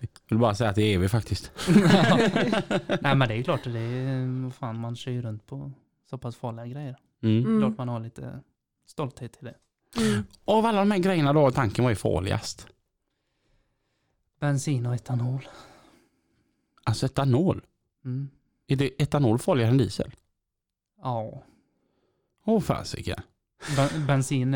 [0.08, 1.50] Jag vill bara säga att det är vi faktiskt.
[3.00, 5.72] nej, men det är klart, det är, vad fan, man kör ju runt på
[6.10, 6.96] så pass farliga grejer.
[7.22, 7.44] Mm.
[7.44, 7.60] Mm.
[7.60, 8.40] Klart man har lite
[8.86, 9.54] stolthet i det.
[10.00, 10.24] Mm.
[10.44, 12.66] Av alla de här grejerna då tanken vad är farligast?
[14.40, 15.48] Bensin och etanol.
[16.84, 17.64] Alltså etanol.
[18.04, 18.28] Mm.
[18.66, 20.14] Är det etanol farligare än diesel?
[21.02, 21.42] Ja.
[22.46, 23.20] Åh fasiken.
[23.76, 24.54] Ben- bensin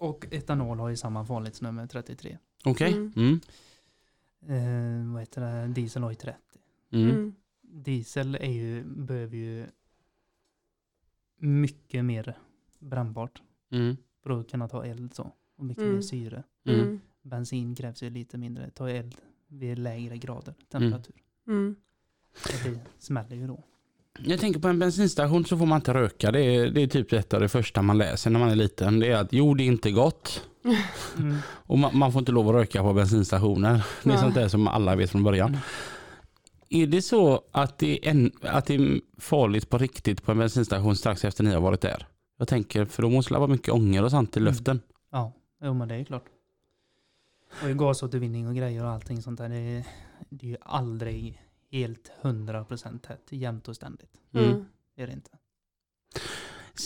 [0.00, 2.38] och etanol har ju samma farlighetsnummer 33.
[2.64, 2.92] Okej.
[2.92, 3.12] Mm.
[3.16, 3.40] Mm.
[5.06, 5.66] Eh, vad heter det?
[5.74, 6.38] Diesel har ju 30.
[6.90, 7.10] Mm.
[7.10, 7.34] Mm.
[7.62, 9.66] Diesel är ju, behöver ju
[11.36, 12.38] mycket mer
[12.78, 13.96] brännbart Mm.
[14.22, 15.32] för att kunna ta eld så.
[15.56, 15.94] Och mycket Mm.
[15.94, 16.42] mer syre.
[17.22, 19.14] Bensin krävs ju lite mindre, ta eld
[19.46, 21.14] vid lägre grader temperatur.
[21.46, 21.76] Mm.
[22.64, 23.64] Det smäller ju då.
[24.24, 26.32] Jag tänker på en bensinstation så får man inte röka.
[26.32, 29.00] Det är, det är typ ett av det första man läser när man är liten.
[29.00, 30.42] Det är att jo, det är inte gott.
[31.18, 31.36] Mm.
[31.46, 33.86] Och man, man får inte lov att röka på bensinstationer.
[34.02, 34.20] Det är Ja.
[34.20, 35.56] sånt där som alla vet från början.
[36.68, 40.38] Är det så att det, är en, att det är farligt på riktigt på en
[40.38, 42.06] bensinstation strax efter ni har varit där?
[42.38, 44.52] Jag tänker, för då måste det vara mycket ånger och sånt i Mm.
[44.52, 44.80] luften.
[45.12, 45.32] Ja,
[45.64, 46.24] jo men det är klart.
[47.62, 49.48] Och gasåtervinning och grejer och allting sånt där.
[49.48, 49.84] Det
[50.30, 51.42] det är ju aldrig
[51.72, 54.10] helt 100% tätt, jämnt och ständigt.
[54.34, 54.48] Mm.
[54.50, 54.64] Mm.
[54.96, 55.30] Det är det inte.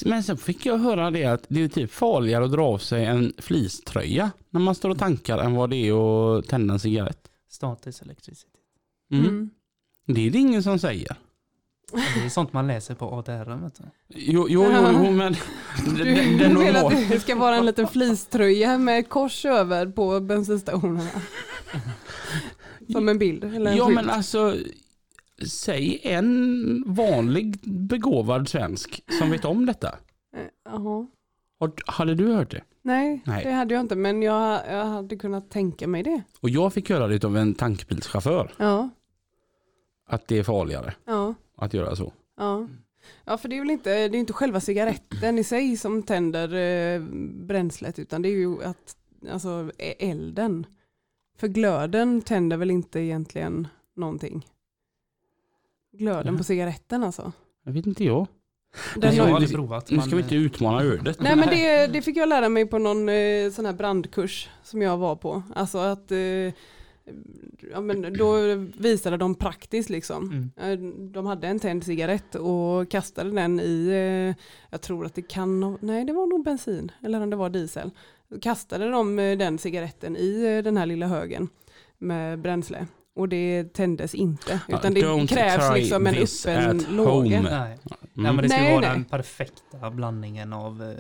[0.05, 3.05] Men sen fick jag höra det att det är typ farligare att dra av sig
[3.05, 7.31] en fleecetröja när man står och tankar än vad det är att tända en cigarett.
[7.49, 8.61] Statisk elektricitet.
[9.13, 9.25] Mm.
[9.25, 9.51] Mm.
[10.07, 11.17] Det är det ingen som säger.
[11.93, 13.71] Det är sånt man läser på ADR.
[14.09, 15.33] Jo, jo, jo, jo men
[15.97, 19.87] Du, den, du vill normal- att det ska vara en liten fleecetröja med kors över
[19.87, 21.11] på bensinstationerna?
[22.93, 23.45] Som en bild?
[23.45, 23.95] Eller en Ja skylt.
[23.95, 24.57] men alltså,
[25.47, 29.89] säg en vanlig begåvad svensk som vet om detta.
[30.37, 31.07] Eh, Jaha.
[31.87, 32.63] Hade du hört det?
[32.83, 33.45] Nej, Nej.
[33.45, 36.23] det hade jag inte, men jag, jag hade kunnat tänka mig det.
[36.41, 38.89] Och jag fick höra det av en tankbilschaufför, Ja,
[40.07, 42.13] att det är farligare ja, att göra så.
[42.39, 42.69] ja.
[43.25, 46.55] Ja, för det är väl inte, det är inte själva cigaretten i sig som tänder
[46.55, 47.01] eh,
[47.47, 48.97] bränslet, utan det är ju att,
[49.31, 50.67] alltså e- elden.
[51.37, 54.47] För glöden tänder väl inte egentligen någonting.
[55.93, 56.39] Glöden Ja.
[56.39, 57.33] på cigaretten alltså.
[57.65, 58.27] Jag vet inte jag.
[58.97, 59.91] Den jag har aldrig provat.
[59.91, 61.21] Nu ska vi inte utmana ödet.
[61.21, 64.83] Nej men det, det fick jag lära mig på någon eh, sån här brandkurs som
[64.83, 65.43] jag var på.
[65.55, 66.19] Alltså att eh,
[67.73, 68.37] ja, men då
[68.79, 70.51] visade de praktiskt liksom.
[70.57, 70.73] Mm.
[70.73, 75.23] Eh, De hade en tänd cigarett och kastade den i, eh, jag tror att det
[75.23, 77.91] kan, nej det var nog bensin eller om det var diesel.
[78.43, 81.49] Kastade de eh, den cigaretten i eh, den här lilla högen
[81.99, 82.87] med bränsle.
[83.17, 84.61] Och det tändes inte.
[84.69, 87.43] Utan det don't krävs liksom en öppen låga.
[87.43, 87.51] Nej.
[87.53, 87.79] Nej,
[88.17, 88.37] Mm.
[88.37, 88.91] men det ska Nej, vara nej.
[88.91, 90.99] den perfekta blandningen av eh,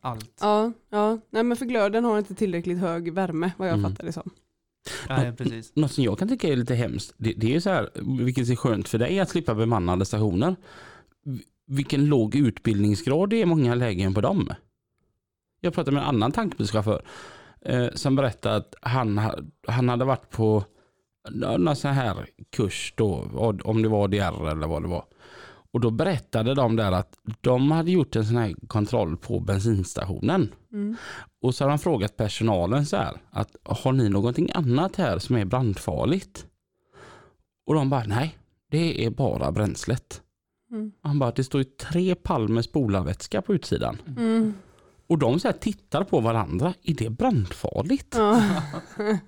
[0.00, 0.38] allt.
[0.40, 1.18] Ja, ja.
[1.30, 3.90] Nej, men för glöden har inte tillräckligt hög värme vad jag Mm.
[3.90, 4.30] fattar det som.
[5.08, 5.72] Nej, precis.
[5.76, 7.90] Något som jag kan tycka är lite hemskt, det, det är så här,
[8.24, 10.56] vilket är skönt för dig att slippa bemannade stationer.
[11.66, 14.48] Vilken låg utbildningsgrad det är i många lägen på dem.
[15.64, 17.02] Jag pratade med en annan tankbilschaufför
[17.60, 19.38] eh, som berättade att han, ha-
[19.68, 20.64] han hade varit på
[21.30, 23.28] någon sån här kurs då,
[23.64, 25.04] om det var DR eller vad det var.
[25.72, 30.52] Och då berättade de där att de hade gjort en sån här kontroll på bensinstationen.
[30.72, 30.96] Mm.
[31.40, 35.36] Och så har han frågat personalen så här att har ni någonting annat här som
[35.36, 36.46] är brandfarligt?
[37.66, 38.38] Och de bara nej,
[38.70, 40.22] det är bara bränslet.
[40.70, 40.92] Mm.
[41.02, 43.98] Han bara det står ju tre palmer spolarvätska på utsidan.
[44.06, 44.54] Mm.
[45.06, 48.14] Och de så här tittar på varandra, är det brandfarligt?
[48.16, 48.42] Ja.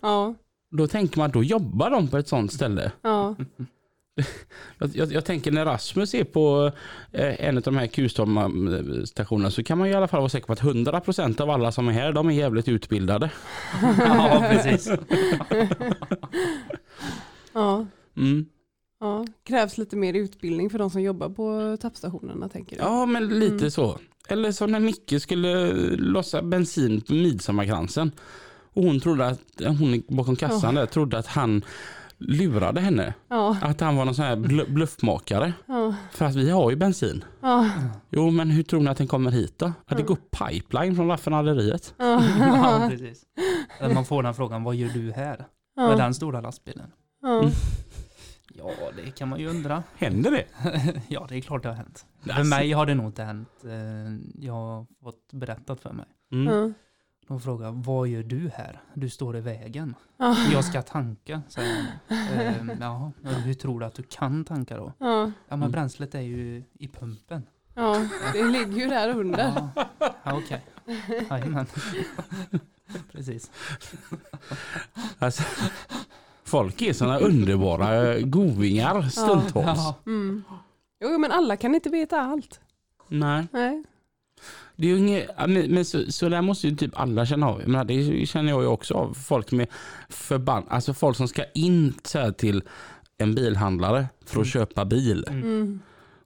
[0.00, 0.34] ja,
[0.70, 2.92] Då tänker man då jobbar de på ett sånt ställe.
[3.02, 3.34] ja,
[4.78, 6.72] Jag, jag, jag tänker när Rasmus är på
[7.12, 10.46] eh, en av de här Q-stationerna så kan man ju i alla fall vara säker
[10.46, 13.30] på att 100% av alla som är här de är jävligt utbildade.
[13.98, 14.90] ja, precis.
[17.52, 17.86] ja,
[18.16, 18.46] Mm.
[19.00, 19.26] ja.
[19.44, 22.82] Krävs lite mer utbildning för de som jobbar på tappstationerna tänker du?
[22.82, 23.70] Ja, men lite Mm.
[23.70, 23.98] så.
[24.28, 28.12] Eller som när Micke skulle lossa bensin på midsommarkransen.
[28.72, 29.40] Och hon trodde att,
[29.78, 31.62] hon bakom kassan där, trodde att han
[32.18, 33.14] lurade henne.
[33.28, 35.52] Ja, Att han var någon sån här bl- bluffmakare.
[35.66, 37.24] ja, För att vi har ju bensin.
[37.40, 37.70] ja,
[38.10, 39.72] Jo, men hur tror ni att den kommer hit då?
[39.86, 41.94] Att det går pipeline från raffinaderiet.
[41.98, 43.22] Ja, ja, precis.
[43.94, 45.46] Man får den frågan, vad gör du här?
[45.76, 46.86] Med den stora lastbilen?
[47.22, 47.50] ja.
[48.58, 49.82] Ja, det kan man ju undra.
[49.96, 50.44] Händer det?
[51.08, 52.06] ja, det är klart det har hänt.
[52.20, 52.44] För Alltså.
[52.44, 53.48] mig har det nog inte hänt.
[53.64, 56.06] Eh, Jag har fått berättat för mig.
[56.32, 56.54] Mm.
[56.54, 56.72] ja.
[57.28, 58.80] De frågar, vad gör du här?
[58.94, 59.94] Du står i vägen.
[60.16, 60.36] Ja.
[60.52, 61.76] Jag ska tanka, säger
[62.08, 62.18] han.
[62.40, 64.92] Ehm, ja, hur tror du att du kan tanka då?
[64.98, 65.70] Ja, Ja, men Mm.
[65.70, 67.42] bränslet är ju i pumpen.
[67.74, 69.70] ja, det ligger ju där under.
[69.74, 69.86] Ja,
[70.22, 70.64] ja okej.
[71.30, 71.66] Jajamän.
[73.12, 73.50] Precis.
[75.18, 75.42] Alltså,
[76.48, 79.78] folk är såna underbara govingar stundtals.
[79.78, 79.94] Ja.
[80.06, 80.44] Mm.
[81.04, 82.60] Jo, men alla kan inte veta allt.
[83.08, 83.46] Nej.
[83.52, 83.84] Nej.
[84.76, 87.48] Det är ju inget, ja, men men så, så där måste ju typ alla känna
[87.48, 87.68] av.
[87.68, 89.14] Menar, det känner jag ju också av.
[89.14, 89.66] Folk med
[90.08, 91.94] förbann, alltså folk som ska in
[92.38, 92.62] till
[93.18, 95.24] en bilhandlare för att köpa bil.
[95.28, 95.80] Mm.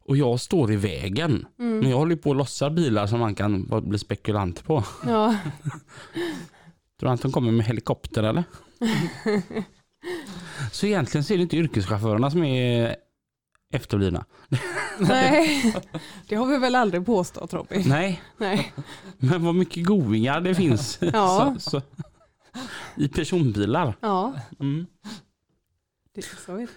[0.04, 1.46] Och jag står i vägen.
[1.58, 1.78] Mm.
[1.78, 4.84] Men jag håller på att lossa bilar som man kan bli spekulant på.
[5.06, 5.36] Ja.
[7.00, 8.44] Tror du att de kommer med helikopter eller?
[10.72, 12.96] så egentligen så är det inte yrkeschaufförerna som är
[13.72, 14.24] efterblivna.
[14.98, 15.74] Nej,
[16.28, 17.82] det har vi väl aldrig påstått Robin.
[17.86, 18.72] Nej, Nej.
[19.18, 21.56] men vad mycket goingar det finns Ja.
[21.58, 21.82] så, så,
[22.96, 23.94] i personbilar.
[24.00, 24.86] Ja, Mm.
[26.14, 26.56] det är så.
[26.56, 26.68] är det.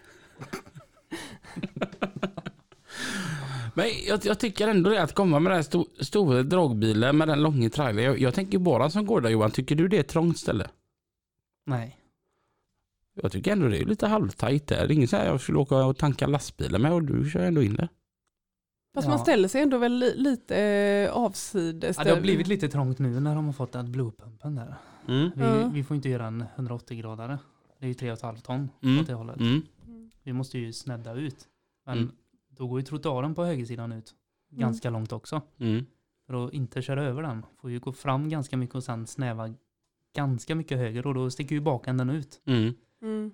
[3.74, 7.28] Men jag, jag tycker ändå det att komma med den här sto, stora dragbilen med
[7.28, 8.04] den långa trailern.
[8.06, 10.68] Jag, jag tänker bara som går där Johan, tycker du det är ett trångt ställe?
[11.66, 11.98] Nej.
[13.22, 14.88] Jag tycker ändå det är lite halvtajt där.
[14.88, 17.40] Det är inget så här jag skulle åka och tanka lastbilen med och du kör
[17.46, 17.88] ändå in det.
[18.96, 19.10] Fast Ja.
[19.10, 21.98] man ställer sig ändå väl li- lite eh, avsides.
[21.98, 24.76] Ja, det har blivit lite trångt nu när de har fått den bluepumpen där.
[25.08, 25.32] Mm.
[25.36, 25.68] Vi, Ja.
[25.74, 27.40] vi får inte göra en 180 gradare.
[27.80, 29.00] Det är ju 3,5 ton Mm.
[29.00, 29.40] åt det hållet.
[29.40, 29.62] Mm.
[30.24, 31.48] Vi måste ju snedda ut.
[31.86, 32.12] Men Mm.
[32.50, 34.14] då går ju trottoaren på högersidan ut
[34.52, 35.42] ganska långt också.
[35.60, 35.86] Mm.
[36.28, 39.54] För att inte köra över den får ju gå fram ganska mycket och sen snäva
[40.16, 42.42] ganska mycket höger och då sticker ju bakänden ut.
[42.46, 42.74] Mm.
[43.06, 43.32] Mm.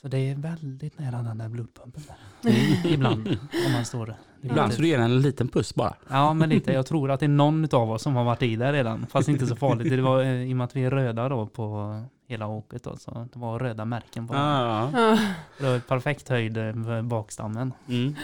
[0.00, 2.02] Så det är väldigt nära den där blodpumpen
[2.42, 2.86] där.
[2.92, 3.28] Ibland
[3.66, 5.96] om man står Ibland så du ger den en liten puss bara.
[6.10, 8.56] Ja men lite, jag tror att det är någon av oss som har varit i
[8.56, 9.06] där redan.
[9.06, 9.90] Fast inte så farligt.
[9.90, 12.96] Det var eh, i och med att vi är röda då på hela åket då,
[12.96, 14.42] så det var röda märken på den.
[14.42, 14.90] Ja.
[14.92, 15.18] Ja.
[15.58, 17.72] Det var perfekt höjd eh, för bakstammen.
[17.88, 18.14] Mm.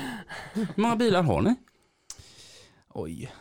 [0.53, 1.55] Hur många bilar har ni?
[2.89, 3.33] Oj.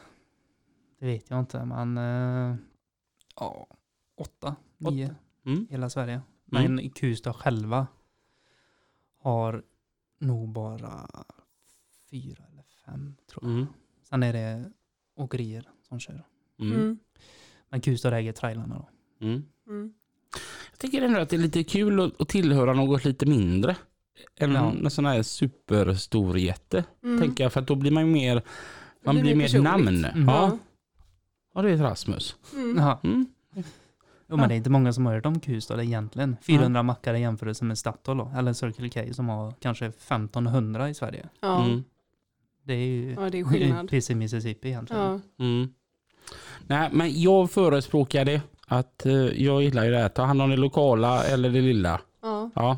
[0.99, 2.55] Det vet jag inte men eh,
[3.35, 3.67] ja,
[4.17, 5.67] åtta, nio Mm.
[5.69, 6.21] hela Sverige.
[6.51, 6.75] Mm.
[6.75, 7.87] Men Kustad själva
[9.21, 9.63] har
[10.19, 11.09] nog bara
[12.11, 13.51] fyra eller fem tror jag.
[13.51, 13.67] Mm.
[14.03, 14.71] Sen är det
[15.15, 16.25] åkerier som kör.
[16.59, 16.73] Mm.
[16.75, 16.99] Mm.
[17.69, 18.89] Men Kustad äger trailarna då.
[19.25, 19.43] Mm.
[19.67, 19.93] Mm.
[20.71, 23.75] Jag tycker ändå att det är lite kul att, tillhöra något lite mindre.
[24.35, 24.71] Än Ja.
[24.71, 26.83] en sån här superstor jätte.
[27.03, 27.19] Mm.
[27.19, 28.43] Tänker jag, för att då blir man ju mer,
[29.03, 29.63] man blir blir mer personligt.
[29.71, 30.05] namn.
[30.05, 30.27] Mm.
[30.27, 30.57] Ja.
[31.53, 32.35] ja, det är ett Rasmus.
[32.55, 32.77] Mm.
[32.77, 32.99] Ja.
[33.03, 33.25] Mm.
[34.29, 36.37] Jo, men det är inte många som har hört om Kustad egentligen.
[36.41, 40.93] 400 mackar i jämförelse med Statoil då, eller Circle K som har kanske 1500 i
[40.93, 41.25] Sverige.
[41.41, 41.65] Ja.
[41.65, 41.83] Mm.
[42.63, 43.89] Det är ju ja, det är skillnad.
[43.89, 45.03] precis Mississippi egentligen.
[45.37, 45.45] Ja.
[45.45, 45.69] Mm.
[46.67, 48.41] Nej, men jag förespråkar det.
[48.67, 50.09] Att eh, jag gillar ju det här.
[50.09, 52.01] Ta hand om det lokala eller det lilla.
[52.21, 52.49] Ja.
[52.55, 52.77] Ja.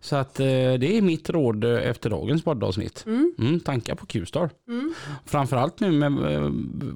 [0.00, 3.04] Så att eh, det är mitt råd eh, efter dagens poddavsnitt.
[3.06, 3.34] Mm.
[3.38, 4.50] Mm, tankar på Q-star.
[4.68, 4.94] Mm.
[5.24, 6.50] Framförallt nu med eh,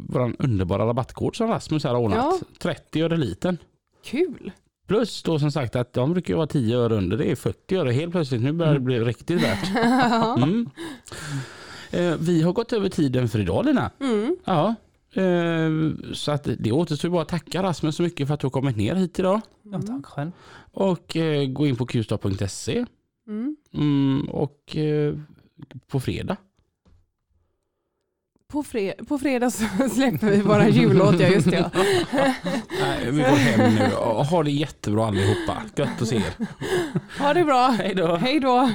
[0.09, 2.19] vår underbara rabattkod som Rasmus har ordnat.
[2.19, 2.39] Ja.
[2.59, 3.59] 30 öre liten.
[4.05, 4.53] Kul.
[4.87, 7.17] Plus då som sagt att de brukar vara 10 öre under.
[7.17, 8.43] Det är 40 öre helt plötsligt.
[8.43, 9.69] Nu börjar det bli riktigt värt.
[10.39, 10.71] Mm.
[11.91, 13.91] Eh, vi har gått över tiden för idag Lina.
[14.01, 14.37] Mm.
[14.45, 14.75] Ja.
[15.23, 15.71] Eh,
[16.13, 18.77] så att det återstår bara att tacka Rasmus så mycket för att du har kommit
[18.77, 19.41] ner hit idag.
[19.63, 20.31] Ja, tack själv.
[20.73, 22.87] Och eh, gå in på qstar.se.
[23.27, 23.57] Mm.
[23.75, 24.77] Mm, och
[25.89, 26.37] på fredag.
[28.55, 31.71] På, fre- på fredag så släpper vi våra jullåt, ja just det.
[31.75, 31.81] ja.
[32.81, 33.85] Nej, vi går hem nu.
[34.31, 35.57] Ha det jättebra allihopa.
[35.77, 36.47] Gött att se er.
[37.23, 37.67] Ha det bra.
[37.79, 38.17] Hej då.
[38.17, 38.71] Hej då.